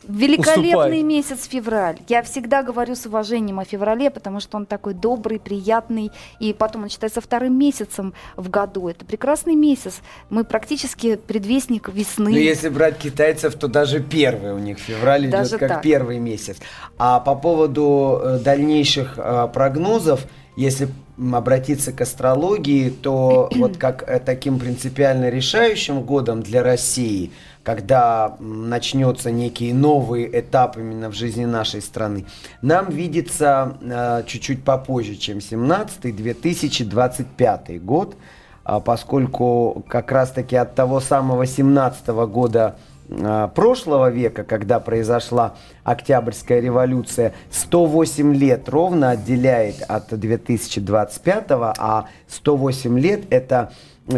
Великолепный 0.08 0.70
Уступает. 0.70 1.04
месяц 1.04 1.46
февраль. 1.48 2.00
Я 2.08 2.24
всегда 2.24 2.64
говорю 2.64 2.96
с 2.96 3.06
уважением 3.06 3.60
о 3.60 3.66
феврале, 3.66 4.10
потому 4.10 4.40
что 4.40 4.58
он 4.58 4.66
такой 4.66 4.96
добрый, 4.96 5.40
приятный, 5.40 6.12
и 6.40 6.54
потом 6.54 6.84
он 6.84 6.90
считается 6.90 7.22
вторым 7.22 7.58
месяцем 7.60 8.14
в 8.36 8.50
году. 8.50 8.88
Это 8.88 9.06
прекрасный 9.06 9.54
месяц. 9.54 10.02
Мы 10.32 10.44
практически 10.44 11.18
предвестник 11.18 11.90
весны. 11.90 12.32
Ну, 12.32 12.38
если 12.38 12.70
брать 12.70 12.98
китайцев, 12.98 13.54
то 13.54 13.68
даже 13.68 14.00
первый 14.00 14.54
у 14.54 14.60
них 14.60 14.80
февраль 14.80 15.22
идет 15.22 15.32
Даже 15.32 15.60
как 15.60 15.70
так. 15.70 15.82
первый 15.84 16.18
месяц. 16.18 16.58
А 16.98 17.20
по 17.20 17.36
поводу 17.36 18.20
э, 18.24 18.40
дальнейших 18.40 19.14
э, 19.18 19.48
прогнозов, 19.54 20.26
если 20.56 20.90
обратиться 21.34 21.92
к 21.92 22.02
астрологии, 22.02 22.90
то 22.90 23.50
вот 23.56 23.78
как 23.78 24.04
э, 24.08 24.20
таким 24.20 24.60
принципиально 24.60 25.30
решающим 25.30 26.02
годом 26.02 26.42
для 26.42 26.64
России, 26.64 27.32
когда 27.64 28.36
начнется 28.40 29.32
некий 29.32 29.74
новый 29.74 30.30
этап 30.32 30.78
именно 30.78 31.10
в 31.10 31.14
жизни 31.14 31.46
нашей 31.46 31.82
страны, 31.82 32.26
нам 32.62 32.90
видится 32.90 33.78
э, 33.82 34.24
чуть-чуть 34.26 34.64
попозже, 34.64 35.16
чем 35.16 35.38
17-й, 35.38 36.12
2025 36.12 37.84
год, 37.84 38.16
а, 38.64 38.80
поскольку 38.80 39.84
как 39.88 40.12
раз-таки 40.12 40.56
от 40.56 40.76
того 40.76 41.00
самого 41.00 41.46
17 41.46 42.08
года 42.08 42.76
а, 43.10 43.48
прошлого 43.50 44.10
века, 44.10 44.44
когда 44.44 44.80
произошла 44.80 45.56
Октябрьская 45.84 46.60
революция, 46.60 47.34
108 47.52 48.36
лет 48.36 48.70
ровно 48.70 49.12
отделяет 49.12 49.82
от 49.88 50.18
2025, 50.18 51.46
а 51.50 52.06
108 52.28 53.00
лет 53.00 53.22
это 53.30 53.72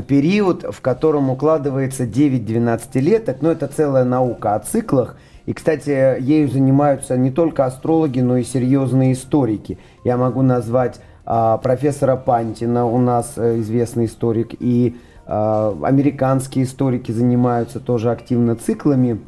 период, 0.07 0.63
в 0.63 0.81
котором 0.81 1.29
укладывается 1.29 2.05
9-12 2.05 2.99
леток, 2.99 3.37
но 3.41 3.51
это 3.51 3.67
целая 3.67 4.03
наука 4.03 4.55
о 4.55 4.59
циклах, 4.59 5.17
и, 5.45 5.53
кстати, 5.53 6.21
ею 6.21 6.49
занимаются 6.49 7.17
не 7.17 7.29
только 7.29 7.65
астрологи, 7.65 8.21
но 8.21 8.37
и 8.37 8.43
серьезные 8.43 9.13
историки. 9.13 9.77
Я 10.05 10.15
могу 10.15 10.41
назвать 10.41 11.01
а, 11.25 11.57
профессора 11.57 12.15
Пантина, 12.15 12.85
у 12.85 12.97
нас 12.97 13.33
э, 13.35 13.59
известный 13.59 14.05
историк, 14.05 14.55
и 14.57 14.95
а, 15.25 15.77
американские 15.83 16.63
историки 16.63 17.11
занимаются 17.11 17.81
тоже 17.81 18.09
активно 18.09 18.55
циклами. 18.55 19.19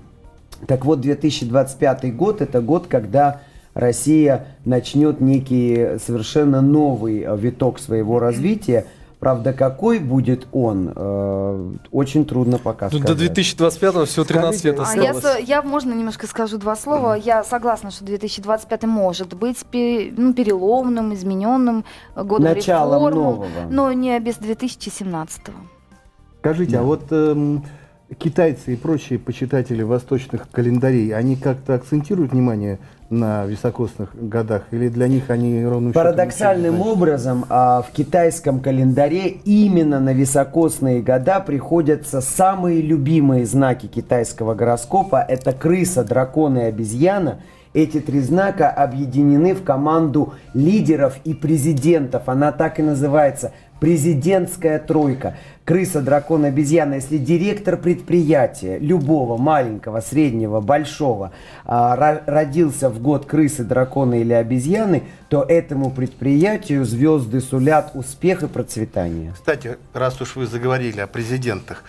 Так 0.68 0.86
вот, 0.86 1.02
2025 1.02 2.16
год– 2.16 2.42
это 2.42 2.62
год, 2.62 2.88
когда 2.88 3.42
Россия 3.74 4.48
начнет 4.64 5.20
некий 5.20 5.98
совершенно 6.00 6.62
новый 6.62 7.24
э, 7.24 7.38
виток 7.38 7.78
своего 7.78 8.20
развития. 8.20 8.86
Правда, 9.26 9.54
какой 9.54 9.98
будет 9.98 10.48
он, 10.52 10.94
э, 10.96 11.74
очень 11.92 12.26
трудно 12.28 12.60
пока 12.60 12.90
до 12.90 13.00
сказать. 13.00 13.18
2025 13.18 14.06
всего 14.08 14.24
13 14.24 14.66
лет 14.66 14.80
А 14.80 14.96
я, 14.96 15.10
осталось. 15.14 15.44
я, 15.48 15.64
можно 15.64 15.94
немножко 15.96 16.28
скажу 16.28 16.60
два 16.60 16.76
слова. 16.76 17.16
Я 17.16 17.44
согласна, 17.44 17.90
что 17.90 18.06
2025 18.06 18.84
может 18.84 19.34
быть 19.34 19.66
пе- 19.66 20.14
ну, 20.16 20.32
переломным, 20.36 21.12
измененным 21.16 21.86
э, 22.16 22.24
годом 22.24 22.54
Началом 22.54 23.08
реформ, 23.08 23.16
нового. 23.16 23.48
но 23.68 23.92
не 23.94 24.20
без 24.20 24.36
2017. 24.36 25.42
Скажите, 26.42 26.78
а 26.78 26.84
вот 26.84 27.08
эм, 27.10 27.64
китайцы 28.20 28.74
и 28.74 28.76
прочие 28.76 29.18
почитатели 29.18 29.82
восточных 29.82 30.48
календарей, 30.52 31.16
они 31.16 31.36
как-то 31.36 31.74
акцентируют 31.74 32.32
внимание 32.32 32.78
на 33.10 33.46
високосных 33.46 34.10
годах? 34.16 34.64
Или 34.72 34.90
для 34.90 35.08
них 35.08 35.30
они 35.30 35.64
ровно 35.66 35.92
Парадоксальным 35.92 36.82
образом 36.82 37.46
а, 37.50 37.82
в 37.82 37.92
китайском 37.92 38.60
календаре 38.60 39.28
именно 39.46 40.00
на 40.00 40.14
високосные 40.14 41.02
года 41.02 41.40
приходятся 41.40 42.22
самые 42.22 42.82
любимые 42.82 43.46
знаки 43.46 43.88
китайского 43.88 44.54
гороскопа. 44.54 45.24
Это 45.28 45.54
крыса, 45.54 46.04
дракон 46.04 46.58
и 46.58 46.62
обезьяна. 46.62 47.40
Эти 47.76 48.00
три 48.00 48.22
знака 48.22 48.70
объединены 48.70 49.54
в 49.54 49.64
команду 49.64 50.34
лидеров 50.54 51.18
и 51.26 51.34
президентов. 51.34 52.30
Она 52.30 52.54
так 52.54 52.80
и 52.80 52.82
называется 52.82 53.52
президентская 53.82 54.80
тройка. 54.80 55.36
Крыса, 55.66 56.00
дракон, 56.00 56.46
обезьяна. 56.46 56.94
Если 56.96 57.18
директор 57.18 57.76
предприятия, 57.76 58.80
любого, 58.80 59.36
маленького, 59.36 60.00
среднего, 60.00 60.62
большого, 60.62 61.34
а, 61.66 62.22
родился 62.26 62.90
в 62.90 63.02
год 63.02 63.26
крысы, 63.26 63.66
дракона 63.66 64.22
или 64.22 64.32
обезьяны, 64.32 65.04
то 65.28 65.44
этому 65.44 65.92
предприятию 65.92 66.86
звезды 66.86 67.42
сулят 67.42 67.92
успех 67.94 68.44
и 68.44 68.48
процветание. 68.48 69.34
Кстати, 69.34 69.78
раз 69.94 70.22
уж 70.22 70.38
вы 70.38 70.46
заговорили 70.46 71.02
о 71.02 71.08
президентах, 71.08 71.84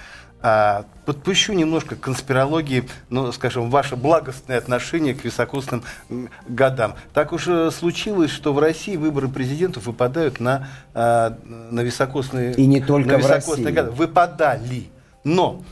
а, 0.49 0.85
подпущу 1.07 1.55
немножко 1.55 1.97
конспирологии, 1.97 2.85
ну, 3.11 3.33
скажем, 3.33 3.69
ваше 3.69 3.97
благостное 3.97 4.59
отношение 4.59 5.13
к 5.13 5.25
високосным 5.25 5.83
годам. 6.47 6.95
Так 7.13 7.33
уж 7.33 7.49
э, 7.49 7.73
случилось, 7.73 8.31
что 8.31 8.53
в 8.53 8.61
России 8.61 8.95
выборы 8.95 9.27
президентов 9.27 9.87
выпадают 9.87 10.39
на, 10.39 10.69
а, 10.95 11.37
на 11.45 11.81
високосные, 11.81 12.55
И 12.55 12.65
не 12.65 12.81
только 12.81 13.15
на 13.15 13.17
високосные 13.17 13.75
годы. 13.75 13.91
Выпадали. 13.91 14.85
Но 15.25 15.65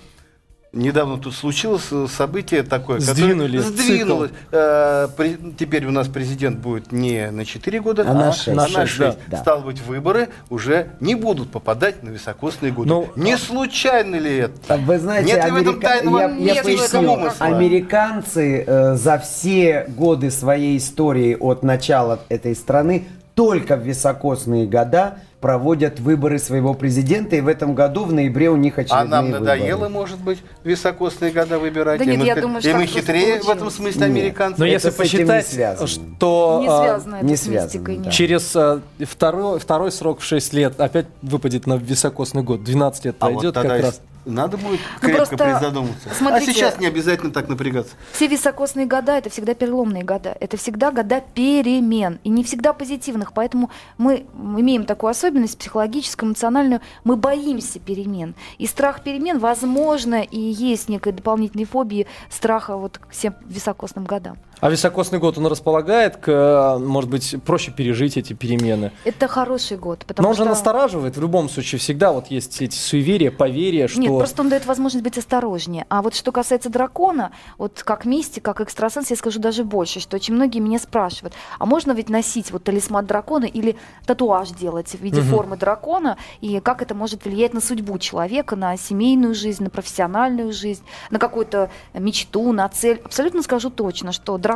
Недавно 0.75 1.19
тут 1.19 1.35
случилось 1.35 1.87
э, 1.93 2.07
событие 2.11 2.63
такое, 2.63 2.99
Сдвинули 2.99 3.59
которое 3.59 3.77
сдвинулось. 3.77 4.31
Э, 4.51 5.09
при, 5.17 5.39
теперь 5.57 5.87
у 5.87 5.91
нас 5.91 6.09
президент 6.09 6.59
будет 6.59 6.91
не 6.91 7.31
на 7.31 7.45
4 7.45 7.81
года, 7.81 8.05
а, 8.07 8.11
а 8.11 8.15
на 8.15 8.33
6. 8.33 8.57
На 8.57 8.67
6. 8.67 8.99
Да. 8.99 9.17
Да. 9.29 9.37
Стало 9.39 9.61
быть, 9.61 9.81
выборы 9.81 10.29
уже 10.51 10.89
не 11.01 11.15
будут 11.15 11.51
попадать 11.51 12.03
на 12.03 12.09
високосные 12.09 12.73
годы. 12.73 12.89
Ну, 12.89 13.09
не 13.15 13.39
случайно 13.39 14.17
ли 14.17 14.37
это? 14.39 14.77
Вы 14.77 14.99
знаете, 14.99 15.33
Нет 15.33 15.45
Америка... 15.45 15.55
в 15.55 15.63
этом 15.63 15.81
тайного 15.81 16.19
я, 16.19 16.55
я 16.55 16.63
поясню, 16.63 17.31
американцы 17.39 18.65
э, 18.67 18.95
за 18.97 19.19
все 19.19 19.87
годы 19.89 20.31
своей 20.31 20.79
истории 20.79 21.37
от 21.39 21.63
начала 21.63 22.21
этой 22.29 22.57
страны 22.57 23.07
только 23.35 23.77
в 23.77 23.81
високосные 23.81 24.67
года 24.67 25.19
проводят 25.41 26.01
выборы 26.01 26.39
своего 26.39 26.73
президента, 26.73 27.37
и 27.37 27.43
в 27.43 27.49
этом 27.49 27.75
году 27.75 28.05
в 28.05 28.13
ноябре 28.15 28.49
у 28.49 28.57
них 28.57 28.79
очередные 28.79 29.03
А 29.03 29.05
нам 29.05 29.31
надоело, 29.31 29.81
выборы. 29.81 29.93
может 29.93 30.19
быть, 30.21 30.39
високосные 30.63 31.33
года 31.33 31.59
выбирать? 31.59 31.99
Да 31.99 32.05
нет, 32.07 32.15
и 32.15 32.19
мы, 32.19 32.25
я 32.25 32.37
думаю, 32.37 32.61
что 32.63 32.71
и 32.71 32.75
мы 32.75 32.87
хитрее 32.87 33.43
в 33.43 33.51
этом 33.51 33.71
смысле 33.71 34.09
нет. 34.09 34.11
американцы? 34.11 34.59
Но 34.59 34.65
если 34.65 34.89
посчитать, 34.89 35.53
не 35.53 35.87
что 35.87 36.61
не 36.63 36.69
связано, 36.69 37.23
не 37.23 37.37
связано 37.37 38.05
да. 38.05 38.11
через 38.11 38.57
а, 38.57 38.81
второй, 39.01 39.59
второй 39.59 39.93
срок 39.93 40.21
в 40.21 40.25
6 40.25 40.55
лет 40.55 40.81
опять 40.81 41.07
выпадет 41.21 41.67
на 41.67 41.75
високосный 41.75 42.43
год, 42.43 42.65
12 42.65 43.05
лет 43.05 43.17
а 43.19 43.27
пройдет 43.27 43.57
вот 43.57 43.63
как 43.67 43.83
раз. 43.83 44.01
Надо 44.25 44.57
будет 44.57 44.81
ну, 45.03 45.09
крепко 45.09 45.37
призадуматься. 45.37 46.09
Смотрите, 46.15 46.51
а 46.51 46.55
сейчас 46.55 46.79
не 46.79 46.87
обязательно 46.87 47.33
так 47.33 47.49
напрягаться. 47.49 47.95
Все 48.13 48.27
високосные 48.27 48.87
года– 48.87 49.13
это 49.19 49.31
всегда 49.31 49.55
переломные 49.55 50.03
года. 50.03 50.37
Это 50.41 50.57
всегда 50.57 50.91
года 50.91 51.23
перемен. 51.35 52.19
И 52.25 52.29
не 52.31 52.43
всегда 52.43 52.73
позитивных. 52.73 53.33
Поэтому 53.33 53.71
мы 53.99 54.27
имеем 54.35 54.85
такую 54.85 55.11
особенность 55.11 55.59
психологическую, 55.59 56.29
эмоциональную. 56.29 56.81
Мы 57.05 57.17
боимся 57.17 57.79
перемен. 57.79 58.35
И 58.59 58.67
страх 58.67 59.03
перемен, 59.03 59.39
возможно, 59.39 60.23
и 60.23 60.41
есть 60.41 60.89
некая 60.89 61.13
дополнительная 61.13 61.67
фобия 61.67 62.07
страха 62.31 62.77
вот 62.77 62.99
к 62.99 63.11
всем 63.11 63.35
високосным 63.47 64.05
годам. 64.05 64.39
А 64.65 64.71
високосный 64.71 65.19
год, 65.19 65.37
он 65.37 65.47
располагает 65.47 66.17
к, 66.17 66.79
может 66.81 67.11
быть, 67.11 67.37
проще 67.45 67.71
пережить 67.71 68.17
эти 68.17 68.33
перемены? 68.33 68.93
Это 69.05 69.29
хороший 69.29 69.77
год. 69.77 70.07
Потому 70.07 70.25
Но 70.25 70.31
он 70.31 70.35
что... 70.37 70.45
же 70.45 70.49
настораживает 70.49 71.19
в 71.19 71.21
любом 71.21 71.51
случае. 71.51 71.79
Всегда 71.79 72.15
вот 72.15 72.29
есть 72.29 72.63
эти 72.63 72.75
суеверия, 72.75 73.31
поверья, 73.31 73.89
что... 73.89 74.01
Нет, 74.01 74.09
просто 74.09 74.41
он 74.41 74.49
дает 74.49 74.65
возможность 74.65 75.05
быть 75.05 75.19
осторожнее. 75.19 75.85
А 75.91 76.01
вот 76.01 76.15
что 76.15 76.33
касается 76.33 76.71
дракона, 76.71 77.33
вот 77.59 77.83
как 77.85 78.07
мистик, 78.07 78.43
как 78.43 78.63
экстрасенс, 78.63 79.11
я 79.11 79.17
скажу 79.17 79.39
даже 79.39 79.65
больше, 79.65 80.01
что 80.01 80.17
очень 80.17 80.33
многие 80.33 80.61
меня 80.61 80.79
спрашивают, 80.79 81.35
а 81.59 81.67
можно 81.67 81.93
ведь 81.93 82.09
носить 82.09 82.51
вот 82.51 82.65
талисман 82.65 83.05
дракона 83.05 83.45
или 83.45 83.77
татуаж 84.07 84.49
делать 84.53 84.89
в 84.89 84.99
виде 84.99 85.21
угу. 85.21 85.29
формы 85.29 85.59
дракона, 85.59 86.17
и 86.41 86.59
как 86.61 86.81
это 86.81 86.95
может 86.95 87.27
влиять 87.27 87.53
на 87.53 87.61
судьбу 87.61 87.99
человека, 87.99 88.57
на 88.57 88.79
семейную 88.79 89.35
жизнь, 89.35 89.63
на 89.63 89.69
профессиональную 89.69 90.55
жизнь, 90.55 90.85
на 91.11 91.19
какую-то 91.19 91.71
мечту, 91.93 92.51
на 92.55 92.67
цель. 92.71 93.03
Абсолютно 93.05 93.43
скажу 93.43 93.69
точно, 93.69 94.13
что 94.13 94.39
дракон, 94.39 94.54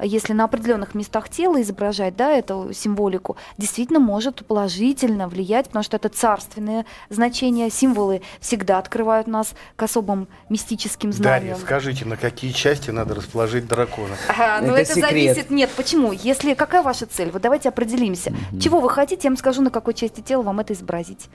если 0.00 0.32
на 0.32 0.44
определенных 0.44 0.94
местах 0.94 1.28
тела 1.28 1.60
изображать 1.62 2.16
да, 2.16 2.30
эту 2.30 2.72
символику, 2.72 3.36
действительно 3.58 4.00
может 4.00 4.46
положительно 4.46 5.28
влиять, 5.28 5.66
потому 5.66 5.82
что 5.82 5.96
это 5.96 6.08
царственное 6.08 6.86
значение, 7.08 7.70
символы 7.70 8.22
всегда 8.40 8.78
открывают 8.78 9.26
нас 9.26 9.54
к 9.76 9.82
особым 9.82 10.28
мистическим 10.48 11.12
знаниям. 11.12 11.54
Дарья, 11.54 11.64
скажите, 11.64 12.04
на 12.04 12.16
какие 12.16 12.52
части 12.52 12.90
надо 12.90 13.14
расположить 13.14 13.66
дракона? 13.66 14.16
Ага, 14.28 14.66
ну 14.66 14.74
это, 14.74 14.92
это 14.92 15.00
зависит. 15.00 15.50
Нет, 15.50 15.70
почему? 15.76 16.12
Если 16.12 16.54
какая 16.54 16.82
ваша 16.82 17.06
цель? 17.06 17.30
Вот 17.30 17.42
давайте 17.42 17.68
определимся. 17.68 18.30
Mm-hmm. 18.30 18.60
Чего 18.60 18.80
вы 18.80 18.90
хотите, 18.90 19.22
я 19.24 19.30
вам 19.30 19.36
скажу, 19.36 19.62
на 19.62 19.70
какой 19.70 19.94
части 19.94 20.20
тела 20.20 20.42
вам 20.42 20.60
это 20.60 20.72
изобразить. 20.72 21.28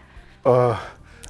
Uh... 0.43 0.75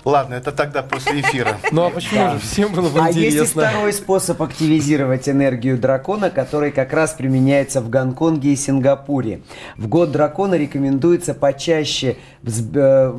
Ладно, 0.06 0.36
это 0.36 0.52
тогда 0.52 0.84
после 0.84 1.22
эфира. 1.22 1.58
Ну 1.72 1.84
а 1.84 1.90
почему 1.90 2.34
же? 2.34 2.40
Всем 2.40 2.72
было 2.72 2.90
бы 2.90 3.00
интересно. 3.00 3.20
А 3.20 3.42
есть 3.42 3.52
второй 3.52 3.94
способ 3.94 4.42
активизировать 4.42 5.28
энергию 5.28 5.78
дракона, 5.78 6.30
который 6.30 6.72
как 6.72 6.94
раз 6.94 7.14
применяется 7.14 7.82
в 7.82 7.90
Гонконге 7.90 8.54
и 8.54 8.56
Сингапуре. 8.56 9.42
В 9.78 9.88
год 9.88 10.12
дракона 10.12 10.56
рекомендуется 10.56 11.34
почаще 11.34 12.18
э, 12.44 13.14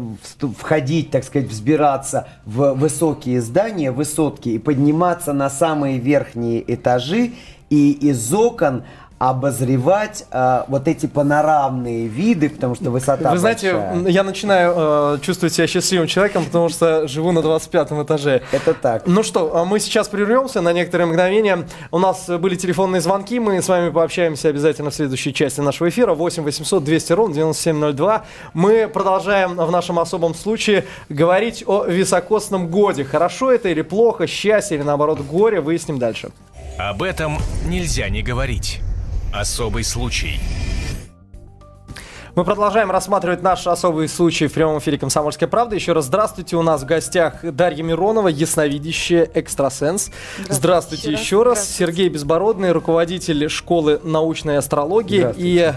входить, 0.59 1.11
так 1.11 1.25
сказать, 1.25 1.49
взбираться 1.49 2.29
в 2.44 2.75
высокие 2.75 3.40
здания, 3.40 3.90
высотки 3.90 4.51
и 4.51 4.59
подниматься 4.59 5.33
на 5.33 5.51
самые 5.51 5.99
верхние 5.99 6.62
этажи 6.72 7.33
и 7.68 7.90
из 7.90 8.33
окон 8.33 8.85
обозревать 9.18 10.26
э, 10.31 10.64
вот 10.68 10.87
эти 10.88 11.07
панорамные 11.07 12.07
виды, 12.07 12.50
потому 12.50 12.74
что 12.74 12.90
высота 12.90 13.31
Вы 13.31 13.38
знаете, 13.38 13.72
большая. 13.72 14.09
я 14.09 14.22
начинаю 14.22 14.74
э, 14.76 15.18
чувствовать 15.22 15.55
себя 15.55 15.66
счастливым 15.66 16.07
человеком, 16.07 16.44
потому 16.44 16.68
что 16.68 17.09
живу 17.09 17.33
на 17.33 17.40
25 17.40 17.92
этаже. 17.92 18.42
Это 18.52 18.74
так. 18.74 19.07
Ну 19.07 19.22
что, 19.22 19.57
а 19.57 19.64
мы 19.64 19.81
сейчас 19.81 20.09
прервемся 20.09 20.61
на 20.61 20.72
некоторые 20.74 21.07
мгновения. 21.07 21.66
У 21.90 21.98
нас 21.98 22.26
были 22.29 22.57
телефонные 22.57 23.00
звонки, 23.00 23.40
мы 23.40 23.62
с 23.62 23.68
вами 23.68 23.88
пообщаемся 23.88 24.48
обязательно 24.48 24.90
в 24.90 24.94
следующей 24.94 25.33
части 25.33 25.61
нашего 25.61 25.88
эфира. 25.88 26.12
8 26.12 26.42
800 26.42 26.85
200 26.85 27.12
ровно 27.14 27.35
9702. 27.35 28.24
Мы 28.52 28.87
продолжаем 28.87 29.57
в 29.57 29.70
нашем 29.70 29.98
особом 29.98 30.35
случае 30.35 30.85
говорить 31.09 31.64
о 31.66 31.87
високосном 31.87 32.68
годе. 32.68 33.05
Хорошо 33.05 33.50
это 33.50 33.70
или 33.70 33.81
плохо, 33.81 34.26
счастье 34.26 34.76
или 34.76 34.85
наоборот 34.85 35.20
горе, 35.20 35.62
выясним 35.62 35.98
дальше. 35.98 36.31
Об 36.79 37.02
этом 37.02 37.38
нельзя 37.66 38.11
не 38.11 38.22
говорить. 38.22 38.83
Особый 39.38 39.85
случай. 39.85 40.40
Мы 42.35 42.42
продолжаем 42.44 42.90
рассматривать 42.90 43.42
наш 43.42 43.66
особый 43.66 44.09
случай 44.09 44.46
в 44.46 44.53
прямом 44.55 44.79
эфире 44.79 44.96
«Комсомольская 44.96 45.46
правда». 45.46 45.75
Еще 45.75 45.92
раз 45.92 46.07
здравствуйте. 46.07 46.57
У 46.57 46.62
нас 46.62 46.83
в 46.83 46.87
гостях 46.87 47.40
Дарья 47.42 47.83
Миронова, 47.83 48.29
ясновидящая 48.29 49.29
экстрасенс. 49.35 50.11
Здравствуйте, 50.38 50.55
здравствуйте 50.55 51.12
еще 51.12 51.42
раз. 51.42 51.59
Здравствуйте. 51.59 51.92
Сергей 51.92 52.09
Безбородный, 52.09 52.72
руководитель 52.72 53.51
школы 53.51 54.01
научной 54.03 54.57
астрологии. 54.57 55.35
И 55.37 55.70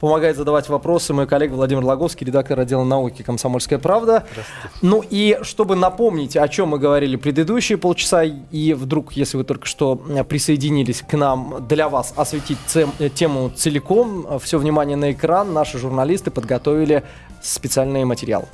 помогает 0.00 0.36
задавать 0.36 0.68
вопросы 0.68 1.12
мой 1.12 1.26
коллега 1.26 1.54
Владимир 1.54 1.84
Логовский, 1.84 2.26
редактор 2.26 2.60
отдела 2.60 2.84
науки 2.84 3.22
«Комсомольская 3.22 3.78
правда». 3.78 4.24
Ну 4.82 5.02
и 5.08 5.38
чтобы 5.42 5.76
напомнить, 5.76 6.36
о 6.36 6.48
чем 6.48 6.68
мы 6.68 6.78
говорили 6.78 7.16
предыдущие 7.16 7.78
полчаса, 7.78 8.22
и 8.24 8.72
вдруг, 8.74 9.12
если 9.12 9.36
вы 9.36 9.44
только 9.44 9.66
что 9.66 9.96
присоединились 10.28 11.02
к 11.02 11.16
нам, 11.16 11.66
для 11.68 11.88
вас 11.88 12.12
осветить 12.16 12.58
тему 13.14 13.50
целиком, 13.54 14.38
все 14.40 14.58
внимание 14.58 14.96
на 14.96 15.12
экран, 15.12 15.52
наши 15.52 15.78
журналисты 15.78 16.30
подготовили 16.30 17.02
специальный 17.42 18.04
материал. 18.04 18.48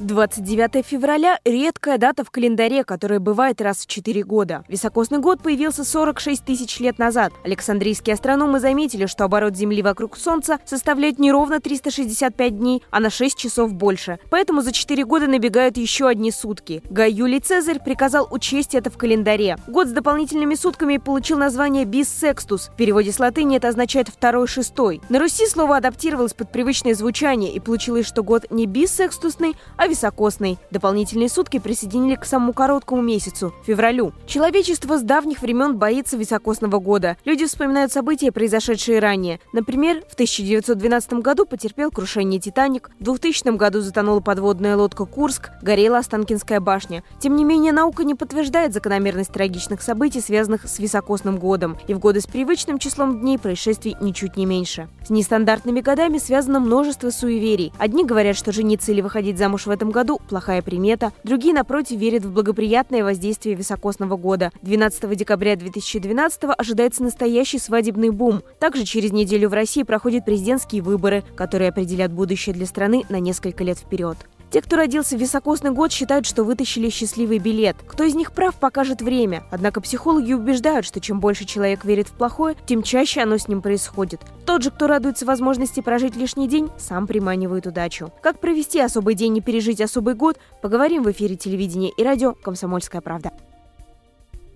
29 0.00 0.86
февраля– 0.86 1.38
редкая 1.44 1.98
дата 1.98 2.24
в 2.24 2.30
календаре, 2.30 2.84
которая 2.84 3.20
бывает 3.20 3.60
раз 3.60 3.80
в 3.80 3.86
4 3.86 4.22
года. 4.22 4.64
Високосный 4.66 5.18
год 5.18 5.42
появился 5.42 5.84
46 5.84 6.42
тысяч 6.42 6.80
лет 6.80 6.98
назад. 6.98 7.34
Александрийские 7.44 8.14
астрономы 8.14 8.60
заметили, 8.60 9.04
что 9.04 9.24
оборот 9.24 9.56
Земли 9.56 9.82
вокруг 9.82 10.16
Солнца 10.16 10.58
составляет 10.64 11.18
не 11.18 11.30
ровно 11.30 11.60
365 11.60 12.58
дней, 12.58 12.82
а 12.90 13.00
на 13.00 13.10
6 13.10 13.36
часов 13.36 13.74
больше. 13.74 14.18
Поэтому 14.30 14.62
за 14.62 14.72
4 14.72 15.04
года 15.04 15.26
набегают 15.26 15.76
еще 15.76 16.08
одни 16.08 16.30
сутки. 16.30 16.82
Гай 16.88 17.12
Юлий 17.12 17.40
Цезарь 17.40 17.84
приказал 17.84 18.26
учесть 18.30 18.74
это 18.74 18.88
в 18.88 18.96
календаре. 18.96 19.58
Год 19.66 19.88
с 19.88 19.92
дополнительными 19.92 20.54
сутками 20.54 20.96
получил 20.96 21.36
название 21.36 21.84
«биссекстус». 21.84 22.68
В 22.68 22.76
переводе 22.76 23.12
с 23.12 23.18
латыни 23.18 23.58
это 23.58 23.68
означает 23.68 24.08
«второй 24.08 24.46
шестой». 24.46 25.02
На 25.10 25.18
Руси 25.18 25.46
слово 25.46 25.76
адаптировалось 25.76 26.32
под 26.32 26.50
привычное 26.50 26.94
звучание 26.94 27.52
и 27.52 27.60
получилось, 27.60 28.06
что 28.06 28.22
год 28.22 28.46
не 28.50 28.64
биссекстусный, 28.64 29.56
а 29.76 29.89
високосный. 29.90 30.58
Дополнительные 30.70 31.28
сутки 31.28 31.58
присоединили 31.58 32.14
к 32.14 32.24
самому 32.24 32.52
короткому 32.52 33.02
месяцу– 33.02 33.52
февралю. 33.66 34.12
Человечество 34.26 34.96
с 34.96 35.02
давних 35.02 35.42
времен 35.42 35.76
боится 35.76 36.16
високосного 36.16 36.78
года. 36.78 37.16
Люди 37.24 37.46
вспоминают 37.46 37.92
события, 37.92 38.32
произошедшие 38.32 39.00
ранее. 39.00 39.40
Например, 39.52 40.02
в 40.08 40.14
1912 40.14 41.14
году 41.14 41.44
потерпел 41.44 41.90
крушение 41.90 42.40
«Титаник», 42.40 42.90
в 42.98 43.04
2000 43.04 43.56
году 43.56 43.80
затонула 43.80 44.20
подводная 44.20 44.76
лодка 44.76 45.04
«Курск», 45.04 45.50
горела 45.60 45.98
Останкинская 45.98 46.60
башня. 46.60 47.02
Тем 47.18 47.36
не 47.36 47.44
менее, 47.44 47.72
наука 47.72 48.04
не 48.04 48.14
подтверждает 48.14 48.72
закономерность 48.72 49.32
трагичных 49.32 49.82
событий, 49.82 50.20
связанных 50.20 50.66
с 50.66 50.78
високосным 50.78 51.38
годом. 51.38 51.76
И 51.88 51.94
в 51.94 51.98
годы 51.98 52.20
с 52.20 52.26
привычным 52.26 52.78
числом 52.78 53.20
дней 53.20 53.38
происшествий 53.38 53.96
ничуть 54.00 54.36
не 54.36 54.46
меньше. 54.46 54.88
С 55.04 55.10
нестандартными 55.10 55.80
годами 55.80 56.18
связано 56.18 56.60
множество 56.60 57.10
суеверий. 57.10 57.72
Одни 57.78 58.04
говорят, 58.04 58.36
что 58.36 58.52
жениться 58.52 58.92
или 58.92 59.00
выходить 59.00 59.38
замуж 59.38 59.66
в 59.66 59.70
этом 59.80 59.90
году– 59.92 60.20
плохая 60.28 60.60
примета. 60.60 61.12
Другие, 61.24 61.54
напротив, 61.54 61.98
верят 61.98 62.26
в 62.26 62.32
благоприятное 62.32 63.02
воздействие 63.02 63.54
високосного 63.54 64.18
года. 64.18 64.52
12 64.60 65.16
декабря 65.16 65.56
2012 65.56 66.42
ожидается 66.58 67.02
настоящий 67.02 67.58
свадебный 67.58 68.10
бум. 68.10 68.42
Также 68.58 68.84
через 68.84 69.10
неделю 69.10 69.48
в 69.48 69.54
России 69.54 69.82
проходят 69.82 70.26
президентские 70.26 70.82
выборы, 70.82 71.24
которые 71.34 71.70
определят 71.70 72.12
будущее 72.12 72.54
для 72.54 72.66
страны 72.66 73.04
на 73.08 73.20
несколько 73.20 73.64
лет 73.64 73.78
вперед. 73.78 74.18
Те, 74.50 74.62
кто 74.62 74.76
родился 74.76 75.16
в 75.16 75.20
високосный 75.20 75.70
год, 75.70 75.92
считают, 75.92 76.26
что 76.26 76.42
вытащили 76.42 76.88
счастливый 76.88 77.38
билет. 77.38 77.76
Кто 77.86 78.02
из 78.04 78.14
них 78.14 78.32
прав, 78.32 78.56
покажет 78.56 79.00
время. 79.00 79.44
Однако 79.50 79.80
психологи 79.80 80.32
убеждают, 80.32 80.84
что 80.84 81.00
чем 81.00 81.20
больше 81.20 81.44
человек 81.44 81.84
верит 81.84 82.08
в 82.08 82.12
плохое, 82.12 82.56
тем 82.66 82.82
чаще 82.82 83.20
оно 83.20 83.38
с 83.38 83.46
ним 83.46 83.62
происходит. 83.62 84.20
Тот 84.46 84.62
же, 84.62 84.70
кто 84.70 84.88
радуется 84.88 85.24
возможности 85.24 85.80
прожить 85.80 86.16
лишний 86.16 86.48
день, 86.48 86.68
сам 86.78 87.06
приманивает 87.06 87.66
удачу. 87.66 88.12
Как 88.22 88.40
провести 88.40 88.80
особый 88.80 89.14
день 89.14 89.36
и 89.36 89.40
пережить 89.40 89.80
особый 89.80 90.14
год, 90.14 90.38
поговорим 90.62 91.04
в 91.04 91.10
эфире 91.12 91.36
телевидения 91.36 91.90
и 91.90 92.02
радио 92.02 92.32
«Комсомольская 92.32 93.00
правда». 93.00 93.30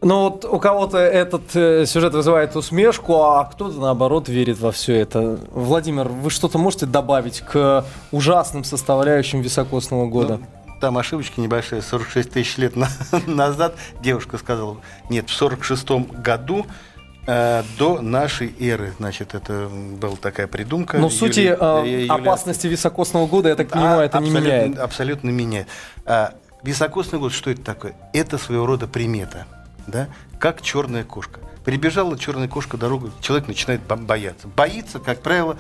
Ну 0.04 0.24
вот 0.24 0.44
у 0.44 0.58
кого-то 0.58 0.98
этот 0.98 1.56
э, 1.56 1.86
сюжет 1.86 2.12
вызывает 2.12 2.54
усмешку, 2.56 3.22
а 3.22 3.44
кто-то 3.44 3.80
наоборот 3.80 4.28
верит 4.28 4.58
во 4.58 4.70
все 4.70 4.96
это. 4.96 5.38
Владимир, 5.50 6.08
вы 6.08 6.28
что-то 6.28 6.58
можете 6.58 6.84
добавить 6.84 7.40
к 7.40 7.86
ужасным 8.12 8.64
составляющим 8.64 9.40
високосного 9.40 10.06
года? 10.06 10.40
Ну, 10.40 10.46
там 10.78 10.98
ошибочка 10.98 11.40
небольшая, 11.40 11.80
46 11.80 12.30
тысяч 12.30 12.58
лет 12.58 12.76
на, 12.76 12.88
назад 13.26 13.76
девушка 14.02 14.36
сказала, 14.36 14.76
нет, 15.08 15.30
в 15.30 15.32
46 15.32 15.88
году 16.22 16.66
э, 17.26 17.62
до 17.78 18.02
нашей 18.02 18.54
эры, 18.60 18.92
значит, 18.98 19.34
это 19.34 19.70
была 19.70 20.16
такая 20.16 20.48
придумка. 20.48 20.98
Но 20.98 21.08
в 21.08 21.14
сути 21.14 21.56
э, 21.58 22.06
опасности 22.08 22.66
високосного 22.66 23.26
года, 23.26 23.48
я 23.48 23.56
так 23.56 23.70
понимаю, 23.70 24.00
а, 24.00 24.04
это 24.04 24.18
не 24.18 24.28
меняет. 24.28 24.78
Абсолютно 24.78 25.30
меняет. 25.30 25.66
А, 26.04 26.34
високосный 26.62 27.18
год, 27.18 27.32
что 27.32 27.50
это 27.50 27.62
такое? 27.62 27.94
Это 28.12 28.36
своего 28.36 28.66
рода 28.66 28.86
примета 28.86 29.46
да, 29.86 30.08
как 30.38 30.62
черная 30.62 31.04
кошка. 31.04 31.40
Прибежала 31.64 32.18
черная 32.18 32.48
кошка 32.48 32.76
дорогу, 32.76 33.10
человек 33.20 33.48
начинает 33.48 33.80
бояться. 33.82 34.48
Боится, 34.48 34.98
как 34.98 35.20
правило, 35.20 35.56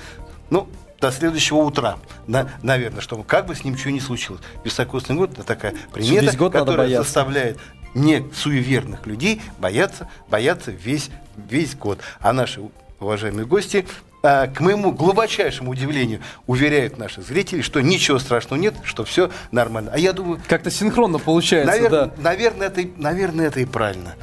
ну, 0.50 0.68
до 1.00 1.10
следующего 1.10 1.58
утра, 1.58 1.98
да, 2.26 2.48
наверное, 2.62 3.00
чтобы 3.00 3.24
как 3.24 3.46
бы 3.46 3.54
с 3.54 3.64
ним 3.64 3.74
ничего 3.74 3.90
не 3.90 4.00
случилось. 4.00 4.40
Високосный 4.64 5.16
год– 5.16 5.32
это 5.32 5.42
такая 5.42 5.74
примета, 5.92 6.36
год 6.36 6.52
которая 6.52 6.88
заставляет 6.88 7.58
не 7.94 8.24
суеверных 8.32 9.06
людей 9.06 9.40
бояться, 9.58 10.08
бояться 10.28 10.70
весь, 10.70 11.10
весь 11.36 11.74
год. 11.74 12.00
А 12.20 12.32
наши 12.32 12.60
уважаемые 13.00 13.46
гости 13.46 13.86
к 14.24 14.60
моему 14.60 14.92
глубочайшему 14.92 15.72
удивлению, 15.72 16.20
уверяют 16.46 16.96
наши 16.96 17.20
зрители, 17.20 17.60
что 17.60 17.82
ничего 17.82 18.18
страшного 18.18 18.58
нет, 18.58 18.74
что 18.82 19.04
все 19.04 19.30
нормально. 19.52 19.90
А 19.92 19.98
я 19.98 20.14
думаю... 20.14 20.40
Как-то 20.48 20.70
синхронно 20.70 21.18
получается, 21.18 21.70
наверное, 21.70 22.06
да. 22.06 22.22
Наверное, 22.22 22.66
это, 22.68 22.82
наверное, 22.96 23.46
это 23.48 23.60
и 23.60 23.66
правильно. 23.66 24.14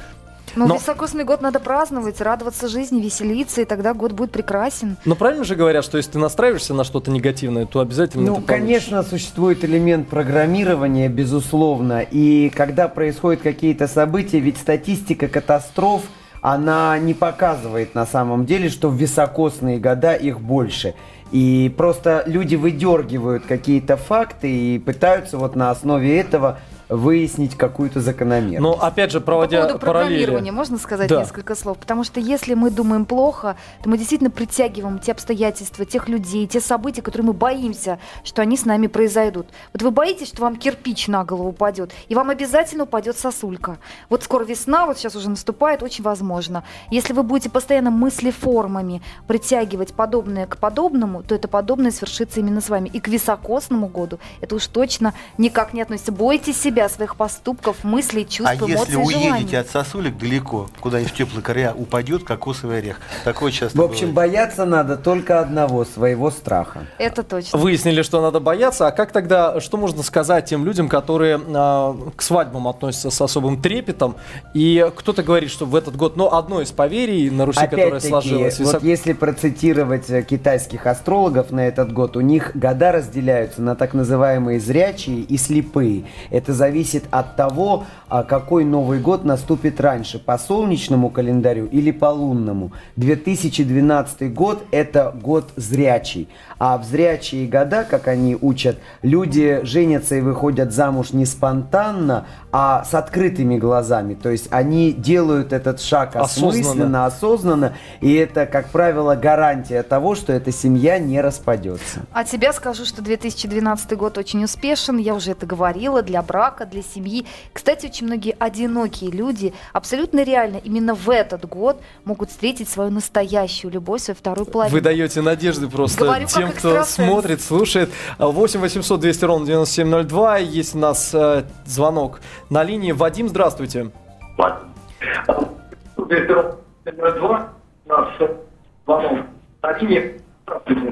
Но, 0.56 0.66
Но 0.66 0.74
високосный 0.74 1.24
год 1.24 1.40
надо 1.40 1.60
праздновать, 1.60 2.20
радоваться 2.20 2.68
жизни, 2.68 3.00
веселиться, 3.00 3.62
и 3.62 3.64
тогда 3.64 3.94
год 3.94 4.12
будет 4.12 4.32
прекрасен. 4.32 4.96
Но 5.04 5.14
правильно 5.14 5.44
же 5.44 5.54
говорят, 5.54 5.84
что 5.84 5.96
если 5.96 6.12
ты 6.12 6.18
настраиваешься 6.18 6.74
на 6.74 6.82
что-то 6.82 7.10
негативное, 7.10 7.64
то 7.64 7.78
обязательно 7.80 8.26
Ну, 8.26 8.42
конечно, 8.42 9.04
существует 9.04 9.64
элемент 9.64 10.08
программирования, 10.08 11.08
безусловно. 11.08 12.00
И 12.00 12.50
когда 12.50 12.88
происходят 12.88 13.40
какие-то 13.40 13.86
события, 13.86 14.40
ведь 14.40 14.58
статистика 14.58 15.28
катастроф– 15.28 16.02
она 16.42 16.98
не 16.98 17.14
показывает 17.14 17.94
на 17.94 18.04
самом 18.04 18.44
деле, 18.44 18.68
что 18.68 18.90
в 18.90 18.96
високосные 18.96 19.78
года 19.78 20.14
их 20.14 20.40
больше. 20.40 20.94
И 21.30 21.72
просто 21.78 22.24
люди 22.26 22.56
выдергивают 22.56 23.46
какие-то 23.46 23.96
факты 23.96 24.50
и 24.50 24.78
пытаются 24.78 25.38
вот 25.38 25.56
на 25.56 25.70
основе 25.70 26.18
этого 26.20 26.58
выяснить 26.96 27.56
какую-то 27.56 28.00
закономерность. 28.00 28.60
Но 28.60 28.72
опять 28.80 29.10
же, 29.10 29.20
проводя 29.20 29.62
По 29.62 29.66
поводу 29.68 29.78
программирования, 29.80 30.52
можно 30.52 30.78
сказать 30.78 31.08
да. 31.08 31.20
несколько 31.20 31.54
слов? 31.54 31.78
Потому 31.78 32.04
что 32.04 32.20
если 32.20 32.54
мы 32.54 32.70
думаем 32.70 33.04
плохо, 33.04 33.56
то 33.82 33.88
мы 33.88 33.98
действительно 33.98 34.30
притягиваем 34.30 34.98
те 34.98 35.12
обстоятельства, 35.12 35.84
тех 35.84 36.08
людей, 36.08 36.46
те 36.46 36.60
события, 36.60 37.02
которые 37.02 37.26
мы 37.26 37.32
боимся, 37.32 37.98
что 38.24 38.42
они 38.42 38.56
с 38.56 38.64
нами 38.64 38.86
произойдут. 38.86 39.46
Вот 39.72 39.82
вы 39.82 39.90
боитесь, 39.90 40.28
что 40.28 40.42
вам 40.42 40.56
кирпич 40.56 41.08
на 41.08 41.24
голову 41.24 41.50
упадет, 41.50 41.92
и 42.08 42.14
вам 42.14 42.30
обязательно 42.30 42.84
упадет 42.84 43.16
сосулька. 43.16 43.78
Вот 44.08 44.22
скоро 44.22 44.44
весна, 44.44 44.86
вот 44.86 44.98
сейчас 44.98 45.16
уже 45.16 45.30
наступает, 45.30 45.82
очень 45.82 46.04
возможно. 46.04 46.64
Если 46.90 47.12
вы 47.12 47.22
будете 47.22 47.50
постоянно 47.50 47.90
мыслеформами 47.90 49.02
притягивать 49.26 49.94
подобное 49.94 50.46
к 50.46 50.58
подобному, 50.58 51.22
то 51.22 51.34
это 51.34 51.48
подобное 51.48 51.90
свершится 51.90 52.40
именно 52.40 52.60
с 52.60 52.68
вами. 52.68 52.88
И 52.92 53.00
к 53.00 53.08
високосному 53.08 53.88
году 53.88 54.18
это 54.40 54.54
уж 54.54 54.66
точно 54.66 55.14
никак 55.38 55.72
не 55.72 55.82
относится. 55.82 56.12
Бойтесь 56.12 56.60
себя, 56.60 56.81
себя, 56.82 56.88
своих 56.88 57.16
поступков, 57.16 57.84
мыслей, 57.84 58.26
чувств, 58.26 58.52
а 58.52 58.56
эмоций, 58.56 58.76
если 58.78 58.96
уедете 58.96 59.28
желаний. 59.28 59.56
от 59.56 59.68
сосулек 59.68 60.16
далеко, 60.16 60.68
куда-нибудь 60.80 61.12
в 61.12 61.16
теплый 61.16 61.42
края, 61.42 61.72
упадет 61.72 62.24
кокосовый 62.24 62.78
орех. 62.78 63.00
Такое 63.24 63.52
часто 63.52 63.78
В 63.78 63.82
общем, 63.82 64.10
бывает. 64.10 64.32
бояться 64.32 64.64
надо 64.64 64.96
только 64.96 65.40
одного, 65.40 65.84
своего 65.84 66.30
страха. 66.30 66.86
Это 66.98 67.22
точно. 67.22 67.58
Выяснили, 67.58 68.02
что 68.02 68.20
надо 68.20 68.40
бояться. 68.40 68.86
А 68.86 68.90
как 68.90 69.12
тогда, 69.12 69.60
что 69.60 69.76
можно 69.76 70.02
сказать 70.02 70.46
тем 70.46 70.64
людям, 70.64 70.88
которые 70.88 71.38
э, 71.38 72.10
к 72.16 72.22
свадьбам 72.22 72.68
относятся 72.68 73.10
с 73.10 73.20
особым 73.20 73.60
трепетом? 73.60 74.16
И 74.54 74.90
кто-то 74.96 75.22
говорит, 75.22 75.50
что 75.50 75.66
в 75.66 75.76
этот 75.76 75.96
год, 75.96 76.16
ну, 76.16 76.32
одно 76.32 76.60
из 76.60 76.72
поверий 76.72 77.30
на 77.30 77.46
Руси, 77.46 77.66
которое 77.66 78.00
сложилось. 78.00 78.58
Вот 78.58 78.68
висок... 78.68 78.82
если 78.82 79.12
процитировать 79.12 80.10
э, 80.10 80.22
китайских 80.22 80.86
астрологов 80.86 81.50
на 81.50 81.66
этот 81.66 81.92
год, 81.92 82.16
у 82.16 82.20
них 82.20 82.52
года 82.54 82.92
разделяются 82.92 83.62
на 83.62 83.74
так 83.76 83.94
называемые 83.94 84.60
зрячие 84.60 85.20
и 85.20 85.36
слепые. 85.36 86.04
Это 86.30 86.52
зависит 86.62 87.04
от 87.10 87.34
того, 87.34 87.86
а 88.08 88.22
какой 88.22 88.64
Новый 88.64 89.00
год 89.00 89.24
наступит 89.24 89.80
раньше, 89.80 90.20
по 90.20 90.38
солнечному 90.38 91.10
календарю 91.10 91.66
или 91.66 91.90
по 91.90 92.06
лунному. 92.06 92.70
2012 92.94 94.32
год– 94.32 94.62
это 94.70 95.12
год 95.12 95.50
зрячий. 95.56 96.28
А 96.60 96.78
в 96.78 96.84
зрячие 96.84 97.48
года, 97.48 97.82
как 97.82 98.06
они 98.06 98.38
учат, 98.40 98.78
люди 99.02 99.60
женятся 99.64 100.14
и 100.14 100.20
выходят 100.20 100.72
замуж 100.72 101.12
не 101.12 101.26
спонтанно, 101.26 102.26
а 102.52 102.84
с 102.84 102.94
открытыми 102.94 103.58
глазами. 103.58 104.14
То 104.14 104.30
есть 104.30 104.46
они 104.50 104.92
делают 104.92 105.52
этот 105.52 105.80
шаг 105.80 106.14
осмысленно, 106.14 107.06
осознанно, 107.06 107.06
осознанно 107.06 107.72
и 108.00 108.12
это, 108.14 108.46
как 108.46 108.68
правило, 108.68 109.16
гарантия 109.16 109.82
того, 109.82 110.14
что 110.14 110.32
эта 110.32 110.52
семья 110.52 111.00
не 111.00 111.20
распадется. 111.20 112.02
А 112.12 112.24
тебя 112.24 112.52
скажу, 112.52 112.84
что 112.84 113.02
2012 113.02 113.96
год 113.96 114.18
очень 114.18 114.44
успешен, 114.44 114.98
я 114.98 115.14
уже 115.14 115.32
это 115.32 115.46
говорила, 115.46 116.02
для 116.02 116.22
брака, 116.22 116.51
для 116.60 116.82
семьи. 116.82 117.26
Кстати, 117.52 117.86
очень 117.86 118.06
многие 118.06 118.36
одинокие 118.38 119.10
люди 119.10 119.52
абсолютно 119.72 120.22
реально 120.22 120.58
именно 120.58 120.94
в 120.94 121.08
этот 121.10 121.46
год 121.46 121.80
могут 122.04 122.30
встретить 122.30 122.68
свою 122.68 122.90
настоящую 122.90 123.72
любовь, 123.72 124.02
свою 124.02 124.16
вторую 124.16 124.46
половину. 124.46 124.74
Вы 124.74 124.80
даете 124.80 125.22
надежды 125.22 125.68
просто 125.68 126.04
Говорю, 126.04 126.26
тем, 126.26 126.52
кто 126.52 126.84
смотрит, 126.84 127.40
слушает. 127.40 127.90
8 128.18 128.60
800 128.60 129.00
200 129.00 129.24
ровно 129.24 129.46
9702. 129.46 130.38
Есть 130.38 130.74
у 130.74 130.78
нас 130.78 131.14
э, 131.14 131.44
звонок 131.64 132.20
на 132.50 132.62
линии. 132.62 132.92
Вадим, 132.92 133.28
здравствуйте. 133.28 133.90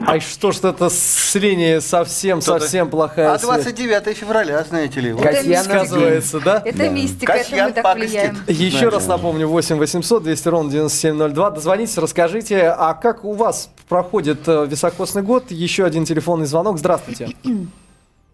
Ай, 0.07 0.21
что 0.21 0.53
ж 0.53 0.59
это 0.59 0.89
с 0.89 1.35
линии 1.35 1.79
совсем, 1.81 2.41
совсем 2.41 2.89
плохая 2.89 3.35
А 3.35 3.39
29 3.39 4.17
февраля, 4.17 4.63
знаете 4.65 5.01
ли. 5.01 5.15
Касьян 5.15 5.65
сказывается, 5.65 6.41
да? 6.41 6.63
Это 6.65 6.79
да. 6.79 6.89
мистика, 6.89 7.33
Касьян 7.33 7.69
это 7.69 7.81
мы 7.81 7.83
так 7.83 7.97
влияем. 7.97 8.37
Еще 8.47 8.71
Знаете. 8.71 8.89
раз 8.89 9.07
напомню, 9.09 9.49
8 9.49 9.77
800 9.77 10.23
200 10.23 10.49
ровно 10.49 10.71
9702. 10.71 11.51
Дозвонитесь, 11.51 11.99
расскажите, 11.99 12.69
а 12.71 12.95
как 12.95 13.25
у 13.25 13.33
вас 13.33 13.71
проходит 13.89 14.47
э, 14.47 14.67
високосный 14.67 15.23
год? 15.23 15.51
Еще 15.51 15.85
один 15.85 16.05
телефонный 16.05 16.47
звонок. 16.47 16.79
Здравствуйте. 16.79 17.29
Здравствуйте. 17.45 17.69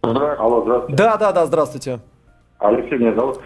Алло, 0.03 0.63
здравствуйте. 0.63 0.97
Да, 0.97 1.17
да, 1.17 1.33
да, 1.33 1.47
здравствуйте. 1.47 2.01
Алексей 2.59 2.99
меня 2.99 3.15
зовут. 3.15 3.41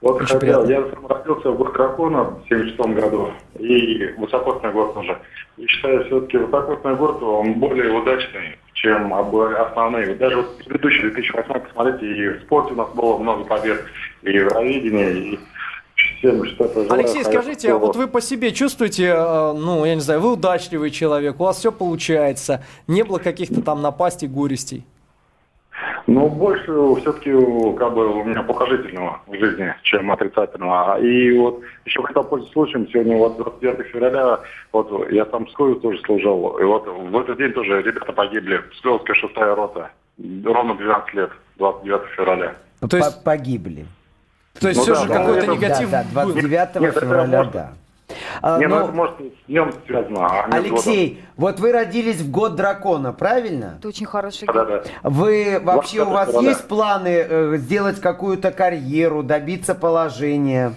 Вот 0.00 0.22
Очень 0.22 0.38
хотел, 0.38 0.68
я 0.68 0.82
сам 0.90 1.06
родился 1.08 1.50
в 1.50 1.58
Буркракона 1.58 2.22
в 2.22 2.44
76 2.48 2.78
году, 2.94 3.32
и 3.58 4.14
высокосный 4.16 4.70
год 4.70 4.96
уже. 4.96 5.18
И 5.56 5.66
считаю, 5.66 6.04
все-таки 6.04 6.36
высокосный 6.36 6.94
год, 6.94 7.20
он 7.20 7.54
более 7.54 7.90
удачный, 7.90 8.58
чем 8.74 9.12
основные. 9.12 10.14
Даже 10.14 10.36
вот 10.36 10.56
предыдущий 10.58 11.02
2008 11.02 11.60
посмотрите, 11.60 12.06
и 12.06 12.28
в 12.28 12.42
спорте 12.42 12.74
у 12.74 12.76
нас 12.76 12.88
было 12.90 13.18
много 13.18 13.44
побед, 13.44 13.84
и 14.22 14.26
в 14.26 14.32
Евровидении, 14.32 15.32
и 15.32 15.40
всем 15.96 16.44
что-то 16.44 16.84
желаю 16.84 17.00
Алексей, 17.00 17.24
скажите, 17.24 17.72
а 17.72 17.78
вот 17.78 17.96
вы 17.96 18.06
по 18.06 18.20
себе 18.20 18.52
чувствуете, 18.52 19.06
э, 19.06 19.52
ну, 19.52 19.84
я 19.84 19.96
не 19.96 20.00
знаю, 20.00 20.20
вы 20.20 20.34
удачливый 20.34 20.92
человек, 20.92 21.40
у 21.40 21.44
вас 21.44 21.58
все 21.58 21.72
получается, 21.72 22.62
не 22.86 23.02
было 23.02 23.18
каких-то 23.18 23.62
там 23.62 23.82
напастей, 23.82 24.28
горестей? 24.28 24.84
Ну, 26.06 26.28
больше 26.28 26.72
все-таки 27.00 27.30
как 27.76 27.94
бы 27.94 28.06
у 28.20 28.24
меня 28.24 28.42
положительного 28.42 29.20
в 29.26 29.34
жизни, 29.34 29.74
чем 29.82 30.10
отрицательного. 30.10 30.94
А, 30.94 30.98
И 30.98 31.36
вот 31.38 31.60
еще 31.84 32.02
хотел 32.02 32.24
пользоваться 32.24 32.52
случаем, 32.52 32.88
сегодня 32.88 33.16
вот 33.16 33.36
29 33.36 33.86
февраля, 33.88 34.40
вот 34.72 35.10
я 35.10 35.26
сам 35.26 35.44
в 35.44 35.48
Пскове 35.48 35.74
тоже 35.76 36.00
служил, 36.04 36.56
и 36.58 36.64
вот 36.64 36.86
в 36.86 37.18
этот 37.18 37.36
день 37.38 37.52
тоже 37.52 37.82
ребята 37.82 38.12
погибли, 38.12 38.58
Псковская 38.72 39.14
шестая 39.16 39.54
рота, 39.54 39.90
ровно 40.44 40.74
12 40.74 41.14
лет, 41.14 41.30
29 41.58 42.00
февраля. 42.16 42.54
Ну, 42.80 42.88
то 42.88 42.96
есть, 42.96 43.16
По- 43.18 43.22
Погибли. 43.30 43.86
то 44.60 44.68
есть 44.68 44.78
ну 44.78 44.84
все 44.84 44.94
да, 44.94 45.00
же 45.02 45.08
да, 45.08 45.14
какой-то 45.14 45.38
это- 45.42 45.52
негатив 45.52 45.90
Да, 45.90 46.04
да, 46.14 46.24
был. 46.24 46.32
29 46.32 46.74
Нет, 46.80 46.90
это 46.96 47.00
февраля, 47.00 47.44
да. 47.44 47.72
А, 48.40 48.58
не, 48.58 48.66
ну, 48.66 48.76
ну, 48.76 48.84
это 48.84 48.92
может 48.92 49.16
с 49.18 49.46
днем 49.48 49.72
связано, 49.86 50.26
а 50.26 50.46
не 50.46 50.68
с 50.68 50.70
годом. 50.70 50.72
Алексей, 50.72 51.24
вот 51.36 51.60
вы 51.60 51.72
родились 51.72 52.20
в 52.20 52.30
год 52.30 52.56
дракона, 52.56 53.12
правильно? 53.12 53.74
Это 53.78 53.88
очень 53.88 54.06
хороший 54.06 54.46
Да, 54.46 54.52
год. 54.52 54.68
да. 54.68 54.82
Вы 55.10 55.60
вообще, 55.62 56.02
у 56.02 56.06
20 56.06 56.12
вас 56.14 56.28
февраля. 56.28 56.48
есть 56.48 56.68
планы 56.68 57.08
э, 57.08 57.56
сделать 57.58 58.00
какую-то 58.00 58.50
карьеру, 58.50 59.22
добиться 59.22 59.74
положения? 59.74 60.74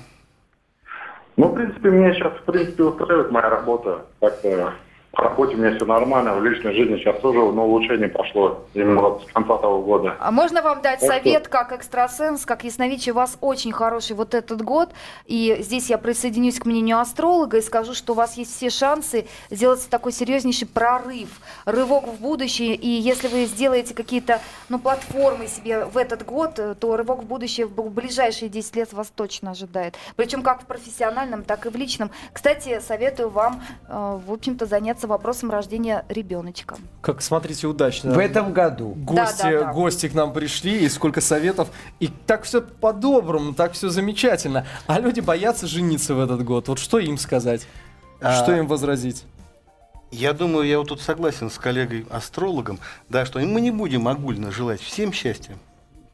Ну, 1.37 1.47
в 1.47 1.55
принципе, 1.55 1.89
меня 1.89 2.13
сейчас, 2.13 2.33
в 2.33 2.43
принципе, 2.43 2.83
устраивает 2.83 3.31
моя 3.31 3.49
работа. 3.49 4.05
Так-то 4.19 4.73
по 5.12 5.24
работе 5.24 5.56
у 5.56 5.60
меня 5.60 5.76
все 5.76 5.86
нормально, 5.86 6.36
в 6.36 6.43
личной 6.43 6.74
жизни 6.74 6.95
сейчас 6.97 7.19
тоже 7.19 7.39
на 7.39 7.63
улучшение 7.63 8.08
пошло 8.08 8.65
именно 8.74 9.02
вот 9.02 9.24
с 9.28 9.32
конца 9.34 9.58
того 9.58 9.82
года. 9.82 10.15
А 10.19 10.32
можно 10.32 10.62
вам 10.62 10.82
дать 10.82 11.02
Так 11.02 11.10
совет 11.10 11.50
как 11.50 11.74
экстрасенс, 11.74 12.45
как 12.45 12.63
ясновидящий? 12.63 13.12
У 13.12 13.15
вас 13.15 13.38
очень 13.41 13.74
хороший 13.74 14.15
вот 14.15 14.34
этот 14.34 14.62
год. 14.62 14.89
И 15.26 15.58
здесь 15.60 15.89
я 15.89 15.97
присоединюсь 15.97 16.60
к 16.60 16.65
мнению 16.65 17.00
астролога 17.00 17.58
и 17.58 17.62
скажу, 17.62 17.93
что 17.93 18.13
у 18.13 18.15
вас 18.15 18.38
есть 18.38 18.56
все 18.56 18.69
шансы 18.69 19.28
сделать 19.50 19.86
такой 19.89 20.13
серьезнейший 20.13 20.67
прорыв, 20.67 21.41
рывок 21.65 22.08
в 22.08 22.21
будущее. 22.21 22.76
И 22.76 22.88
если 22.88 23.28
вы 23.28 23.45
сделаете 23.45 23.93
какие-то 23.93 24.39
ну, 24.69 24.80
платформы 24.80 25.47
себе 25.47 25.84
в 25.86 25.97
этот 25.97 26.26
год, 26.26 26.60
то 26.80 26.97
рывок 26.97 27.24
в 27.24 27.26
будущее 27.26 27.65
в 27.65 27.89
ближайшие 27.91 28.47
10 28.47 28.76
лет 28.78 28.93
вас 28.93 29.12
точно 29.13 29.52
ожидает. 29.52 29.95
Причем 30.15 30.41
как 30.41 30.62
в 30.62 30.65
профессиональном, 30.65 31.43
так 31.43 31.65
и 31.65 31.69
в 31.69 31.76
личном. 31.76 32.12
Кстати, 32.32 32.80
советую 32.80 33.30
вам, 33.30 33.62
э, 33.89 34.19
в 34.26 34.32
общем-то, 34.32 34.65
заняться 34.65 35.00
вопросом 35.07 35.51
рождения 35.51 36.05
ребеночка. 36.09 36.75
Как, 37.01 37.21
смотрите, 37.21 37.67
удачно. 37.67 38.11
В 38.13 38.17
этом 38.17 38.53
году. 38.53 38.93
Гости, 38.97 39.41
Да, 39.43 39.51
да, 39.51 39.59
да. 39.65 39.73
гости 39.73 40.09
к 40.09 40.13
нам 40.13 40.33
пришли, 40.33 40.85
и 40.85 40.89
сколько 40.89 41.21
советов. 41.21 41.69
И 41.99 42.07
так 42.07 42.43
все 42.43 42.61
по-доброму, 42.61 43.53
так 43.53 43.73
все 43.73 43.89
замечательно. 43.89 44.65
А 44.87 44.99
люди 44.99 45.19
боятся 45.19 45.67
жениться 45.67 46.15
в 46.15 46.19
этот 46.19 46.43
год. 46.43 46.67
Вот 46.67 46.79
что 46.79 46.99
им 46.99 47.17
сказать? 47.17 47.67
А, 48.21 48.41
Что 48.43 48.55
им 48.55 48.67
возразить? 48.67 49.25
Я 50.11 50.33
думаю, 50.33 50.67
я 50.67 50.77
вот 50.77 50.89
тут 50.89 51.01
согласен 51.01 51.49
с 51.49 51.57
коллегой-астрологом, 51.57 52.79
да, 53.09 53.25
что 53.25 53.39
мы 53.39 53.61
не 53.61 53.71
будем 53.71 54.07
огульно 54.09 54.51
желать 54.51 54.81
всем 54.81 55.13
счастья, 55.13 55.57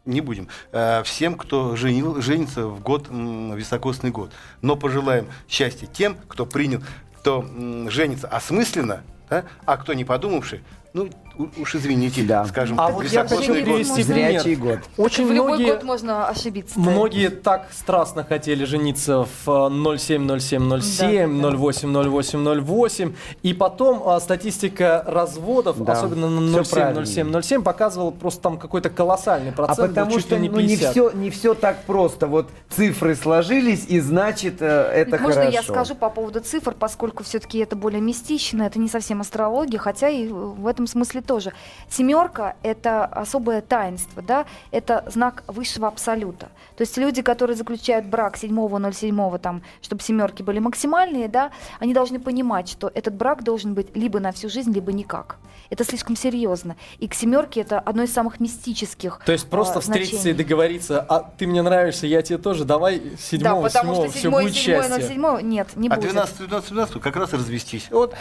не 0.05 0.21
будем, 0.21 0.47
э, 0.71 1.01
всем, 1.03 1.35
кто 1.35 1.75
женил, 1.75 2.21
женится 2.21 2.67
в 2.67 2.79
год, 2.79 3.09
м, 3.09 3.55
високосный 3.55 4.11
год. 4.11 4.31
Но 4.61 4.75
пожелаем 4.75 5.27
счастья 5.49 5.87
тем, 5.87 6.15
кто 6.27 6.45
принял, 6.45 6.81
кто 7.27 7.45
женится 7.89 8.25
осмысленно, 8.29 9.03
да, 9.29 9.43
а 9.65 9.75
кто 9.75 9.93
не 9.93 10.05
подумавший, 10.05 10.63
ну, 10.93 11.09
у- 11.37 11.61
уж 11.61 11.75
извините, 11.75 12.23
Да. 12.23 12.45
скажем, 12.45 12.79
А 12.79 12.89
вот 12.89 13.05
я 13.05 13.23
хочу 13.23 13.41
Жениться 13.43 13.53
год. 13.53 13.63
привести 13.75 14.03
Зрячий 14.03 14.55
пример. 14.57 14.77
год. 14.77 15.05
Очень 15.05 15.27
в 15.27 15.31
любой 15.31 15.47
многие... 15.53 15.71
год 15.73 15.83
можно 15.83 16.27
ошибиться. 16.27 16.79
Многие 16.79 17.29
так 17.29 17.67
страстно 17.71 18.23
хотели 18.23 18.63
жениться 18.65 19.25
в 19.45 19.49
э, 19.95 19.97
070707, 19.97 21.41
Да, 21.41 21.49
да. 21.51 21.57
080808, 21.57 23.13
и 23.43 23.53
потом 23.53 24.03
а, 24.07 24.19
статистика 24.19 25.03
разводов, 25.07 25.83
Да, 25.83 25.93
особенно 25.93 26.29
на 26.29 26.63
всё 26.63 26.75
правильно. 26.75 27.05
070707, 27.05 27.63
показывала 27.63 28.11
просто 28.11 28.41
там 28.41 28.57
какой-то 28.57 28.89
колоссальный 28.89 29.49
А 29.51 29.53
процент, 29.53 29.79
был 29.79 29.87
потому 29.89 30.11
чуть 30.11 30.21
что 30.21 30.35
ли 30.35 30.41
не 30.41 30.49
ну, 30.49 30.59
не 30.59 30.67
50. 30.75 30.91
все, 30.91 31.11
не 31.11 31.29
все 31.29 31.53
так 31.53 31.83
просто. 31.85 32.27
Вот 32.27 32.49
цифры 32.69 33.15
сложились, 33.15 33.85
и 33.87 33.99
значит, 33.99 34.61
э, 34.61 34.65
это 34.65 35.17
Можно 35.19 35.41
хорошо. 35.41 35.51
я 35.51 35.63
скажу 35.63 35.95
по 35.95 36.09
поводу 36.09 36.39
цифр, 36.39 36.75
поскольку 36.77 37.23
все-таки 37.23 37.59
это 37.59 37.75
более 37.75 38.01
мистично, 38.01 38.63
это 38.63 38.79
не 38.79 38.89
совсем 38.89 39.21
астрология, 39.21 39.79
хотя 39.79 40.09
и 40.09 40.27
в 40.27 40.65
этом 40.67 40.87
смысле 40.87 41.21
тоже. 41.27 41.53
Семерка– 41.89 42.55
это 42.63 43.05
особое 43.05 43.61
таинство, 43.61 44.21
да, 44.23 44.45
это 44.71 45.03
знак 45.07 45.43
высшего 45.47 45.87
абсолюта. 45.87 46.49
То 46.75 46.81
есть 46.81 46.97
люди, 46.97 47.21
которые 47.21 47.55
заключают 47.55 48.05
брак 48.07 48.37
7-07, 48.37 49.37
там, 49.39 49.61
чтобы 49.81 50.01
семерки 50.01 50.41
были 50.41 50.59
максимальные, 50.59 51.27
да, 51.27 51.51
они 51.79 51.93
должны 51.93 52.19
понимать, 52.19 52.69
что 52.69 52.91
этот 52.93 53.13
брак 53.13 53.43
должен 53.43 53.73
быть 53.73 53.95
либо 53.95 54.19
на 54.19 54.31
всю 54.31 54.49
жизнь, 54.49 54.71
либо 54.73 54.91
никак. 54.91 55.37
Это 55.69 55.83
слишком 55.83 56.15
серьезно. 56.15 56.77
И 56.99 57.07
к 57.07 57.13
семерке 57.13 57.61
это 57.61 57.79
одно 57.79 58.03
из 58.03 58.13
самых 58.13 58.39
мистических 58.39 59.19
То 59.25 59.33
есть 59.33 59.49
просто 59.49 59.79
а, 59.79 59.81
встретиться 59.81 60.21
значений. 60.21 60.41
и 60.41 60.43
договориться, 60.43 61.01
а 61.01 61.19
ты 61.37 61.45
мне 61.45 61.61
нравишься, 61.61 62.07
я 62.07 62.21
тебе 62.21 62.37
тоже, 62.37 62.63
давай 62.63 62.99
Да, 62.99 63.17
седьмого, 63.19 63.63
потому 63.63 63.95
что 63.95 64.09
все 64.09 64.19
седьмой, 64.21 64.43
будет 64.43 64.55
седьмой, 64.55 64.77
счастье. 64.81 64.97
ноль 64.97 65.07
седьмой, 65.07 65.43
нет, 65.43 65.67
не 65.75 65.89
А 65.89 65.95
будет. 65.95 66.11
12, 66.11 66.37
12, 66.47 66.69
12 66.69 67.01
как 67.01 67.15
раз 67.17 67.33
и 67.33 67.35
развестись. 67.35 67.87
Вот, 67.91 68.15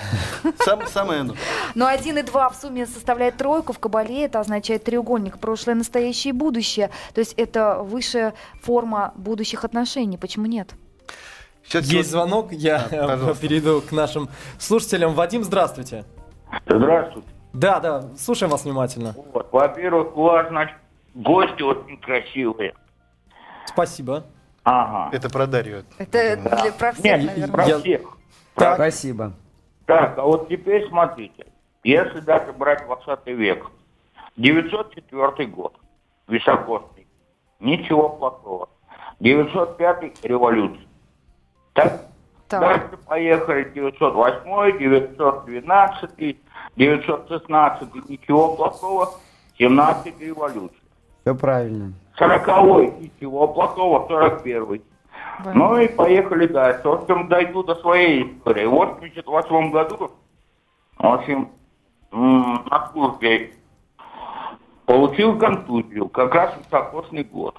сам- 0.65 0.87
самое 0.89 1.21
оно. 1.21 1.35
Но 1.77 1.87
1 1.87 2.19
и 2.19 2.23
2 2.23 2.51
в 2.51 2.57
сумме 2.57 2.87
составляет 2.97 3.37
тройку. 3.37 3.73
В 3.73 3.79
Кабале 3.79 4.25
это 4.25 4.41
означает 4.41 4.85
треугольник. 4.85 5.39
Прошлое, 5.39 5.75
настоящее 5.77 6.31
и 6.31 6.37
будущее. 6.37 6.91
То 7.15 7.21
есть 7.21 7.35
это 7.37 7.79
высшая 7.83 8.35
форма 8.63 9.13
будущих 9.17 9.65
отношений. 9.65 10.17
Почему 10.19 10.47
нет? 10.47 10.71
Всё-таки 11.63 11.97
Есть 11.97 12.11
звонок, 12.11 12.53
я 12.53 12.87
Да, 12.91 13.07
пожалуйста. 13.09 13.43
перейду 13.43 13.81
к 13.81 13.93
нашим 13.93 14.29
слушателям. 14.59 15.15
Вадим, 15.15 15.45
здравствуйте. 15.45 16.05
Здравствуйте. 16.67 17.29
Да, 17.53 17.81
да, 17.81 18.05
слушаем 18.19 18.51
вас 18.51 18.65
внимательно. 18.65 19.15
Вот. 19.33 19.49
Во-первых, 19.53 20.17
у 20.17 20.23
вас, 20.23 20.49
значит, 20.49 20.77
гости 21.15 21.63
очень 21.63 21.99
красивые. 22.01 22.75
Спасибо. 23.67 24.25
Ага. 24.63 25.17
Это 25.17 25.29
про 25.31 25.47
Дарью. 25.47 25.85
Это 25.99 26.37
Да. 26.37 26.57
для 26.63 26.73
про 26.73 26.93
всех, 26.93 27.05
Нет, 27.05 27.27
наверное. 27.27 27.53
про 27.53 27.65
Я- 27.67 27.79
всех. 27.81 28.01
Так. 28.55 28.75
Спасибо. 28.75 29.33
Так, 29.87 30.19
а 30.19 30.23
вот 30.23 30.49
теперь 30.49 30.89
смотрите. 30.89 31.47
Если 31.87 32.19
даже 32.19 32.53
брать 32.53 32.85
20 32.85 33.27
век, 33.27 33.71
904 34.37 35.47
год, 35.47 35.73
високосный, 36.27 37.07
ничего 37.61 38.09
плохого. 38.09 38.69
905 39.21 40.25
революция. 40.25 40.85
Так? 41.75 42.07
Так. 42.49 42.61
Дальше 42.61 42.97
поехали 43.07 43.71
908, 43.73 44.79
912, 44.79 46.37
916, 46.75 48.11
ничего 48.11 48.57
плохого. 48.57 49.11
17 49.57 50.21
революция. 50.21 50.81
Все 51.21 51.37
правильно. 51.37 51.93
40 52.19 53.01
ничего 53.01 53.47
плохого, 53.47 54.09
41 54.09 54.83
Ну 55.55 55.79
и 55.79 55.87
поехали 55.87 56.49
дальше. 56.49 56.83
В 56.83 56.93
общем, 56.95 57.29
дойду 57.29 57.63
до 57.63 57.77
своей 57.77 58.25
истории. 58.25 58.65
В 58.65 58.71
88 58.71 59.71
году, 59.71 60.11
в 60.99 61.07
общем, 61.07 61.53
на 62.11 62.91
службе 62.93 63.53
получил 64.87 65.39
контузию, 65.39 66.09
как 66.09 66.35
раз 66.35 66.55
високосный 66.59 67.25
год. 67.25 67.59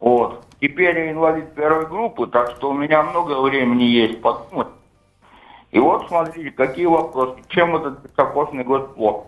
Вот. 0.00 0.44
Теперь 0.60 0.98
я 0.98 1.10
инвалид 1.12 1.54
первой 1.54 1.86
группы, 1.86 2.26
так 2.26 2.50
что 2.52 2.70
у 2.70 2.74
меня 2.74 3.02
много 3.02 3.40
времени 3.40 3.84
есть 3.84 4.20
подумать. 4.20 4.68
И 5.70 5.78
вот 5.78 6.06
смотрите, 6.08 6.50
какие 6.50 6.86
вопросы. 6.86 7.42
Чем 7.48 7.76
этот 7.76 8.04
високосный 8.04 8.62
год 8.62 8.94
плох? 8.94 9.26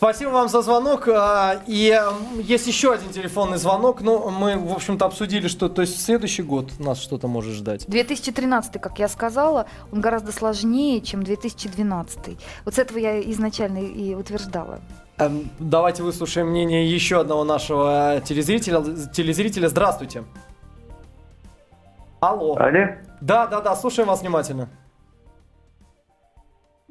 Спасибо 0.00 0.30
вам 0.30 0.48
за 0.48 0.62
звонок. 0.62 1.08
а, 1.08 1.60
И 1.66 1.94
есть 2.38 2.66
еще 2.66 2.94
один 2.94 3.10
телефонный 3.10 3.58
звонок. 3.58 4.00
Ну, 4.00 4.30
мы, 4.30 4.56
в 4.56 4.72
общем-то, 4.72 5.04
обсудили, 5.04 5.46
что 5.46 5.68
то 5.68 5.82
есть 5.82 6.02
следующий 6.02 6.42
год 6.42 6.70
нас 6.78 6.98
что-то 6.98 7.28
может 7.28 7.52
ждать. 7.52 7.84
2013, 7.86 8.80
как 8.80 8.98
я 8.98 9.08
сказала, 9.08 9.66
он 9.92 10.00
гораздо 10.00 10.32
сложнее, 10.32 11.02
чем 11.02 11.22
2012. 11.22 12.38
Вот 12.64 12.74
с 12.74 12.78
этого 12.78 12.96
я 12.96 13.20
изначально 13.30 13.76
и 13.76 14.14
утверждала. 14.14 14.80
Эм, 15.18 15.50
Давайте 15.58 16.02
выслушаем 16.02 16.46
мнение 16.48 16.90
еще 16.90 17.20
одного 17.20 17.44
нашего 17.44 18.22
телезрителя. 18.24 18.82
Телезрителя, 19.12 19.68
здравствуйте. 19.68 20.24
Алло. 22.20 22.56
Алло? 22.56 22.86
Да, 23.20 23.46
да, 23.46 23.60
да, 23.60 23.76
слушаем 23.76 24.08
вас 24.08 24.22
внимательно. 24.22 24.70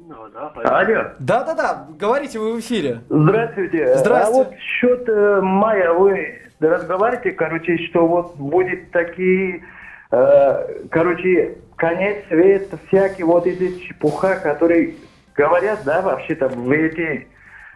Алло. 0.09 1.11
Да, 1.19 1.43
да, 1.43 1.53
да, 1.53 1.87
говорите 1.97 2.39
вы 2.39 2.55
в 2.55 2.59
эфире. 2.59 3.01
Здравствуйте. 3.09 3.95
Здрасте. 3.97 4.27
А 4.27 4.31
вот 4.31 4.53
счет 4.57 5.07
э, 5.07 5.41
мая 5.41 5.93
вы 5.93 6.39
разговариваете, 6.59 7.31
короче, 7.31 7.77
что 7.89 8.07
вот 8.07 8.35
будет 8.35 8.89
такие 8.91 9.63
э, 10.11 10.85
короче, 10.89 11.57
конец 11.75 12.25
света, 12.27 12.79
всякие 12.87 13.25
вот 13.25 13.45
эти 13.45 13.79
чепуха, 13.79 14.35
которые 14.37 14.95
говорят, 15.35 15.81
да, 15.85 16.01
вообще-то 16.01 16.49
в 16.49 16.71
эти 16.71 17.27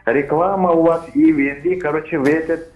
реклама 0.05 0.71
у 0.71 0.83
вас 0.83 1.05
и 1.13 1.31
везде, 1.31 1.75
короче, 1.75 2.17
в 2.17 2.27
этот 2.27 2.72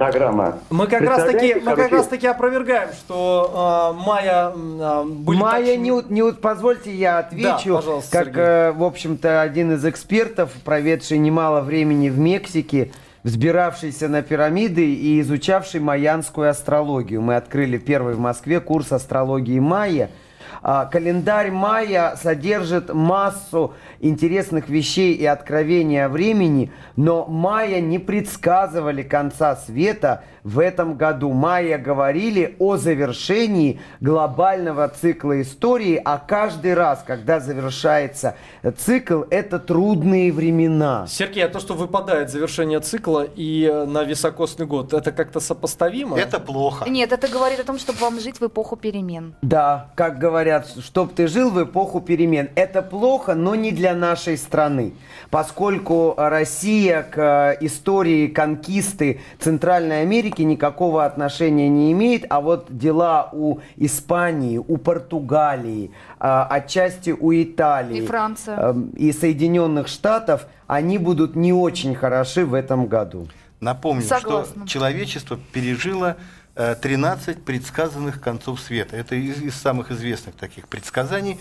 программа. 0.00 0.58
Мы 0.70 0.86
как 0.86 1.02
раз 1.02 1.24
таки, 1.24 1.54
мы 1.54 1.76
как 1.76 1.92
раз 1.92 2.06
таки 2.06 2.26
опровергаем, 2.26 2.90
что 2.92 3.94
э, 3.94 4.06
Майя 4.06 4.52
э, 4.54 5.04
будет 5.04 5.40
Майя, 5.40 5.72
очень... 5.72 5.82
не, 5.82 6.22
не 6.22 6.32
позвольте 6.32 6.94
я 6.94 7.18
отвечу, 7.18 7.68
да, 7.68 7.76
пожалуйста, 7.76 8.10
как, 8.10 8.36
э, 8.36 8.72
в 8.72 8.82
общем-то, 8.82 9.42
один 9.42 9.72
из 9.72 9.84
экспертов, 9.84 10.50
проведший 10.64 11.18
немало 11.18 11.60
времени 11.60 12.08
в 12.08 12.18
Мексике, 12.18 12.92
взбиравшийся 13.24 14.08
на 14.08 14.22
пирамиды 14.22 14.94
и 14.94 15.20
изучавший 15.20 15.80
майянскую 15.80 16.48
астрологию. 16.48 17.20
Мы 17.20 17.36
открыли 17.36 17.76
первый 17.76 18.14
в 18.14 18.18
Москве 18.18 18.60
курс 18.60 18.92
астрологии 18.92 19.58
майя– 19.58 20.10
календарь 20.62 21.50
мая 21.50 22.16
содержит 22.16 22.92
массу 22.92 23.74
интересных 24.00 24.68
вещей 24.68 25.14
и 25.14 25.26
откровения 25.26 26.08
времени, 26.08 26.72
но 26.96 27.26
майя 27.26 27.80
не 27.80 27.98
предсказывали 27.98 29.02
конца 29.02 29.56
света 29.56 30.24
в 30.44 30.58
этом 30.58 30.96
году. 30.96 31.32
Майя 31.32 31.78
говорили 31.78 32.56
о 32.58 32.76
завершении 32.76 33.80
глобального 34.00 34.88
цикла 34.88 35.40
истории, 35.42 36.00
а 36.04 36.18
каждый 36.18 36.74
раз, 36.74 37.02
когда 37.06 37.40
завершается 37.40 38.36
цикл, 38.78 39.22
это 39.30 39.58
трудные 39.58 40.32
времена. 40.32 41.06
Сергей, 41.08 41.44
а 41.44 41.48
то, 41.48 41.60
что 41.60 41.74
выпадает 41.74 42.30
завершение 42.30 42.80
цикла 42.80 43.24
и 43.24 43.64
э, 43.64 43.84
на 43.84 44.04
високосный 44.04 44.66
год, 44.66 44.92
это 44.92 45.12
как-то 45.12 45.40
сопоставимо? 45.40 46.18
Это 46.18 46.40
плохо. 46.40 46.88
Нет, 46.88 47.12
это 47.12 47.28
говорит 47.28 47.60
о 47.60 47.64
том, 47.64 47.78
чтобы 47.78 47.98
вам 47.98 48.20
жить 48.20 48.40
в 48.40 48.46
эпоху 48.46 48.76
перемен. 48.76 49.34
Да, 49.42 49.90
как 49.94 50.18
говорят, 50.18 50.68
чтобы 50.82 51.12
ты 51.12 51.28
жил 51.28 51.50
в 51.50 51.62
эпоху 51.62 52.00
перемен. 52.00 52.50
Это 52.54 52.82
плохо, 52.82 53.34
но 53.34 53.54
не 53.54 53.72
для 53.72 53.94
нашей 53.94 54.36
страны, 54.36 54.94
поскольку 55.30 56.14
Россия 56.16 57.02
к 57.02 57.18
э, 57.18 57.64
истории 57.64 58.26
конкисты 58.28 59.20
Центральной 59.38 60.02
Америки 60.02 60.29
никакого 60.38 61.04
отношения 61.04 61.68
не 61.68 61.92
имеет, 61.92 62.24
а 62.30 62.40
вот 62.40 62.66
дела 62.68 63.28
у 63.32 63.58
Испании, 63.76 64.58
у 64.58 64.76
Португалии, 64.76 65.90
э, 66.18 66.46
отчасти 66.50 67.10
у 67.10 67.32
Италии 67.32 67.98
и, 67.98 68.06
Франция. 68.06 68.56
Э, 68.58 68.74
и 68.96 69.12
Соединенных 69.12 69.88
Штатов, 69.88 70.46
они 70.66 70.98
будут 70.98 71.36
не 71.36 71.52
очень 71.52 71.94
хороши 71.94 72.44
в 72.44 72.54
этом 72.54 72.86
году. 72.86 73.28
Напомню, 73.60 74.02
Согласна. 74.02 74.66
что 74.66 74.68
человечество 74.68 75.38
пережило 75.52 76.16
13 76.54 77.42
предсказанных 77.42 78.20
концов 78.20 78.60
света. 78.60 78.96
Это 78.96 79.14
из, 79.14 79.40
из 79.40 79.54
самых 79.54 79.90
известных 79.90 80.34
таких 80.34 80.68
предсказаний. 80.68 81.38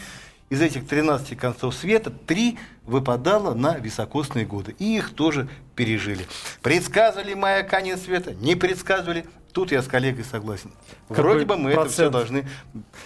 Из 0.49 0.61
этих 0.61 0.87
13 0.87 1.37
концов 1.37 1.75
света 1.75 2.09
три 2.09 2.57
выпадало 2.85 3.53
на 3.53 3.77
високосные 3.77 4.45
годы. 4.45 4.75
И 4.79 4.97
их 4.97 5.13
тоже 5.13 5.47
пережили. 5.75 6.25
Предсказывали 6.63 7.35
майя 7.35 7.63
конец 7.63 8.01
света? 8.01 8.33
Не 8.33 8.55
предсказывали? 8.55 9.25
Тут 9.53 9.71
я 9.71 9.81
с 9.81 9.87
коллегой 9.87 10.23
согласен. 10.23 10.71
Какой 11.07 11.23
Вроде 11.23 11.45
бы 11.45 11.57
мы 11.57 11.71
процент? 11.73 11.85
это 11.85 11.93
все 11.93 12.09
должны 12.09 12.47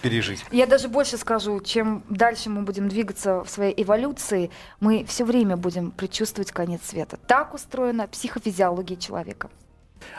пережить. 0.02 0.46
Я 0.52 0.68
даже 0.68 0.88
больше 0.88 1.18
скажу, 1.18 1.60
чем 1.62 2.04
дальше 2.10 2.50
мы 2.50 2.64
будем 2.64 2.90
двигаться 2.90 3.44
в 3.44 3.50
своей 3.50 3.74
эволюции, 3.82 4.52
мы 4.80 5.06
все 5.06 5.24
время 5.24 5.56
будем 5.58 5.92
предчувствовать 5.92 6.52
конец 6.52 6.82
света. 6.86 7.18
Так 7.28 7.54
устроена 7.54 8.08
психофизиология 8.08 8.98
человека. 8.98 9.50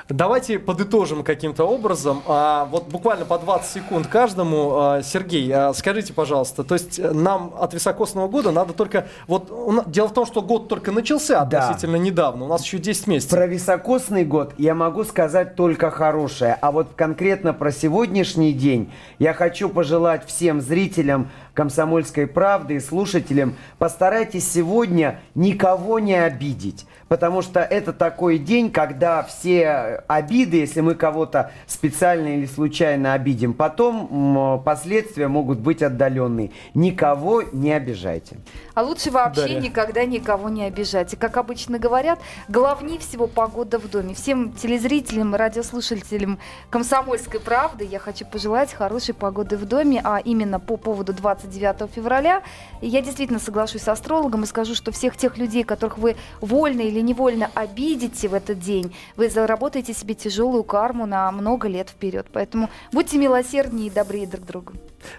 Давайте 0.08 0.58
подытожим 0.58 1.24
каким-то 1.24 1.64
образом. 1.64 2.22
А, 2.26 2.66
вот 2.66 2.88
буквально 2.88 3.24
по 3.24 3.38
20 3.38 3.70
секунд 3.70 4.06
каждому. 4.06 4.78
А, 4.78 5.02
Сергей, 5.02 5.50
а, 5.50 5.72
скажите, 5.72 6.12
пожалуйста, 6.12 6.62
то 6.62 6.74
есть 6.74 6.98
нам 6.98 7.54
от 7.58 7.72
високосного 7.72 8.28
года 8.28 8.50
надо 8.50 8.74
только... 8.74 9.06
Вот 9.26 9.90
дело 9.90 10.08
в 10.08 10.12
том, 10.12 10.26
что 10.26 10.42
год 10.42 10.68
только 10.68 10.92
начался 10.92 11.40
относительно 11.40 11.96
да. 11.96 12.04
недавно. 12.04 12.44
У 12.44 12.48
нас 12.48 12.62
еще 12.62 12.78
10 12.78 13.06
месяцев. 13.06 13.30
Про 13.30 13.46
високосный 13.46 14.24
год 14.26 14.52
я 14.58 14.74
могу 14.74 15.04
сказать 15.04 15.56
только 15.56 15.90
хорошее. 15.90 16.58
А 16.60 16.70
вот 16.70 16.88
конкретно 16.96 17.54
про 17.54 17.72
сегодняшний 17.72 18.52
день 18.52 18.92
я 19.18 19.32
хочу 19.32 19.70
пожелать 19.70 20.26
всем 20.26 20.60
зрителям 20.60 21.30
«Комсомольской 21.54 22.26
правды» 22.26 22.74
и 22.74 22.80
слушателям, 22.80 23.56
постарайтесь 23.78 24.50
сегодня 24.50 25.20
никого 25.34 25.98
не 25.98 26.14
обидеть. 26.14 26.86
Потому 27.08 27.42
что 27.42 27.60
это 27.60 27.92
такой 27.92 28.38
день, 28.38 28.72
когда 28.72 29.22
все 29.22 30.02
обиды, 30.08 30.56
если 30.56 30.80
мы 30.80 30.94
кого-то 30.94 31.52
специально 31.66 32.28
или 32.28 32.46
случайно 32.46 33.12
обидим, 33.12 33.52
потом 33.52 34.62
последствия 34.64 35.28
могут 35.28 35.58
быть 35.58 35.82
отдаленные. 35.82 36.50
Никого 36.72 37.42
не 37.52 37.72
обижайте. 37.72 38.38
А 38.74 38.82
лучше 38.82 39.10
вообще 39.10 39.42
Дарья. 39.42 39.60
никогда 39.60 40.04
никого 40.06 40.48
не 40.48 40.64
обижать. 40.64 41.12
И, 41.12 41.16
как 41.16 41.36
обычно 41.36 41.78
говорят, 41.78 42.18
главнее 42.48 42.98
всего 42.98 43.26
погода 43.26 43.78
в 43.78 43.88
доме. 43.88 44.14
Всем 44.14 44.52
телезрителям 44.52 45.34
и 45.34 45.38
радиослушателям 45.38 46.38
«Комсомольской 46.70 47.38
правды» 47.38 47.84
я 47.84 47.98
хочу 47.98 48.24
пожелать 48.24 48.72
хорошей 48.72 49.14
погоды 49.14 49.56
в 49.56 49.66
доме, 49.66 50.00
а 50.02 50.18
именно 50.18 50.58
по 50.58 50.76
поводу 50.76 51.12
29 51.44 51.90
февраля. 51.94 52.42
И 52.80 52.88
я 52.88 53.00
действительно 53.00 53.38
соглашусь 53.38 53.82
с 53.82 53.88
астрологом 53.88 54.44
и 54.44 54.46
скажу, 54.46 54.74
что 54.74 54.92
всех 54.92 55.16
тех 55.16 55.36
людей, 55.38 55.64
которых 55.64 55.98
вы 55.98 56.16
вольно 56.40 56.80
или 56.80 57.00
невольно 57.00 57.50
обидите 57.54 58.28
в 58.28 58.34
этот 58.34 58.58
день, 58.58 58.94
вы 59.16 59.28
заработаете 59.28 59.94
себе 59.94 60.14
тяжелую 60.14 60.64
карму 60.64 61.06
на 61.06 61.30
много 61.32 61.68
лет 61.68 61.90
вперед. 61.90 62.26
Поэтому 62.32 62.70
будьте 62.92 63.18
милосерднее 63.18 63.88
и 63.88 63.90
добрее 63.90 64.26
друг 64.26 64.44
к 64.44 64.46
другу. 64.46 64.72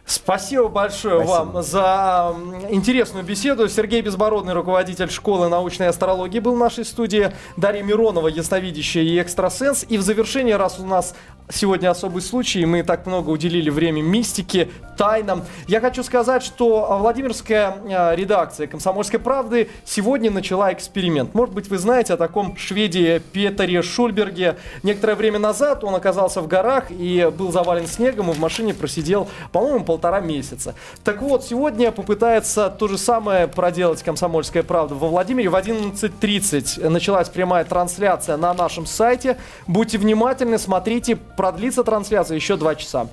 Спасибо 0.05 0.67
большое 0.67 1.23
Спасибо. 1.23 1.51
вам 1.51 1.63
за 1.63 2.35
интересную 2.69 3.23
беседу. 3.23 3.69
Сергей 3.69 4.01
Безбородный, 4.01 4.53
руководитель 4.53 5.09
школы 5.09 5.47
научной 5.47 5.89
астрологии, 5.89 6.39
был 6.39 6.55
в 6.55 6.59
нашей 6.59 6.85
студии. 6.85 7.31
Дарья 7.55 7.83
Миронова, 7.83 8.27
ясновидящая 8.27 9.03
и 9.03 9.21
экстрасенс. 9.21 9.85
И 9.88 9.97
в 9.97 10.01
завершение, 10.01 10.57
раз 10.57 10.79
у 10.79 10.85
нас 10.85 11.15
сегодня 11.49 11.89
особый 11.89 12.21
случай, 12.21 12.65
мы 12.65 12.84
так 12.84 13.05
много 13.05 13.29
уделили 13.29 13.69
время 13.69 14.01
мистике, 14.01 14.69
тайнам. 14.97 15.43
Я 15.67 15.81
хочу 15.81 16.03
сказать, 16.03 16.43
что 16.43 16.97
Владимирская 16.99 17.77
а, 17.91 18.15
редакция 18.15 18.67
«Комсомольской 18.67 19.19
правды» 19.19 19.69
сегодня 19.84 20.31
начала 20.31 20.71
эксперимент. 20.73 21.34
Может 21.34 21.53
быть, 21.53 21.67
вы 21.67 21.77
знаете 21.77 22.13
о 22.13 22.17
таком 22.17 22.55
шведе 22.58 23.19
Петере 23.19 23.81
Шульберге. 23.81 24.58
Некоторое 24.84 25.15
время 25.15 25.39
назад 25.39 25.84
он 25.84 25.95
оказался 25.95 26.41
в 26.41 26.47
горах 26.47 26.86
и 26.89 27.29
был 27.38 27.51
завален 27.51 27.88
снегом, 27.88 28.31
и 28.31 28.34
в 28.34 28.39
машине 28.39 28.73
просидел, 28.73 29.27
по-моему, 29.51 29.84
полтора 29.84 30.21
месяца. 30.21 30.75
Так 31.03 31.21
вот, 31.21 31.43
сегодня 31.43 31.91
попытается 31.91 32.69
то 32.69 32.88
же 32.88 32.97
самое 32.97 33.47
проделать 33.47 34.01
«Комсомольская 34.01 34.63
правда» 34.63 34.95
во 34.95 35.10
Владимире. 35.10 35.49
В 35.49 35.55
11.30 35.55 36.88
началась 36.89 37.29
прямая 37.29 37.65
трансляция 37.65 38.38
на 38.38 38.53
нашем 38.53 38.86
сайте. 38.86 39.38
Будьте 39.67 39.97
внимательны, 39.97 40.58
смотрите 40.58 41.17
продлится 41.36 41.84
трансляция 41.84 42.36
еще 42.36 42.58
два 42.58 42.76
часа. 42.76 43.08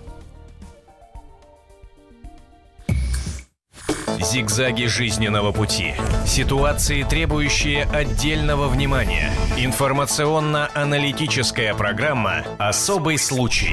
Зигзаги 4.19 4.87
жизненного 4.87 5.53
пути. 5.53 5.95
Ситуации, 6.27 7.03
требующие 7.03 7.85
отдельного 7.85 8.69
внимания. 8.69 9.31
Информационно-аналитическая 9.59 11.75
программа 11.75 12.45
«Особый 12.59 13.19
случай». 13.19 13.71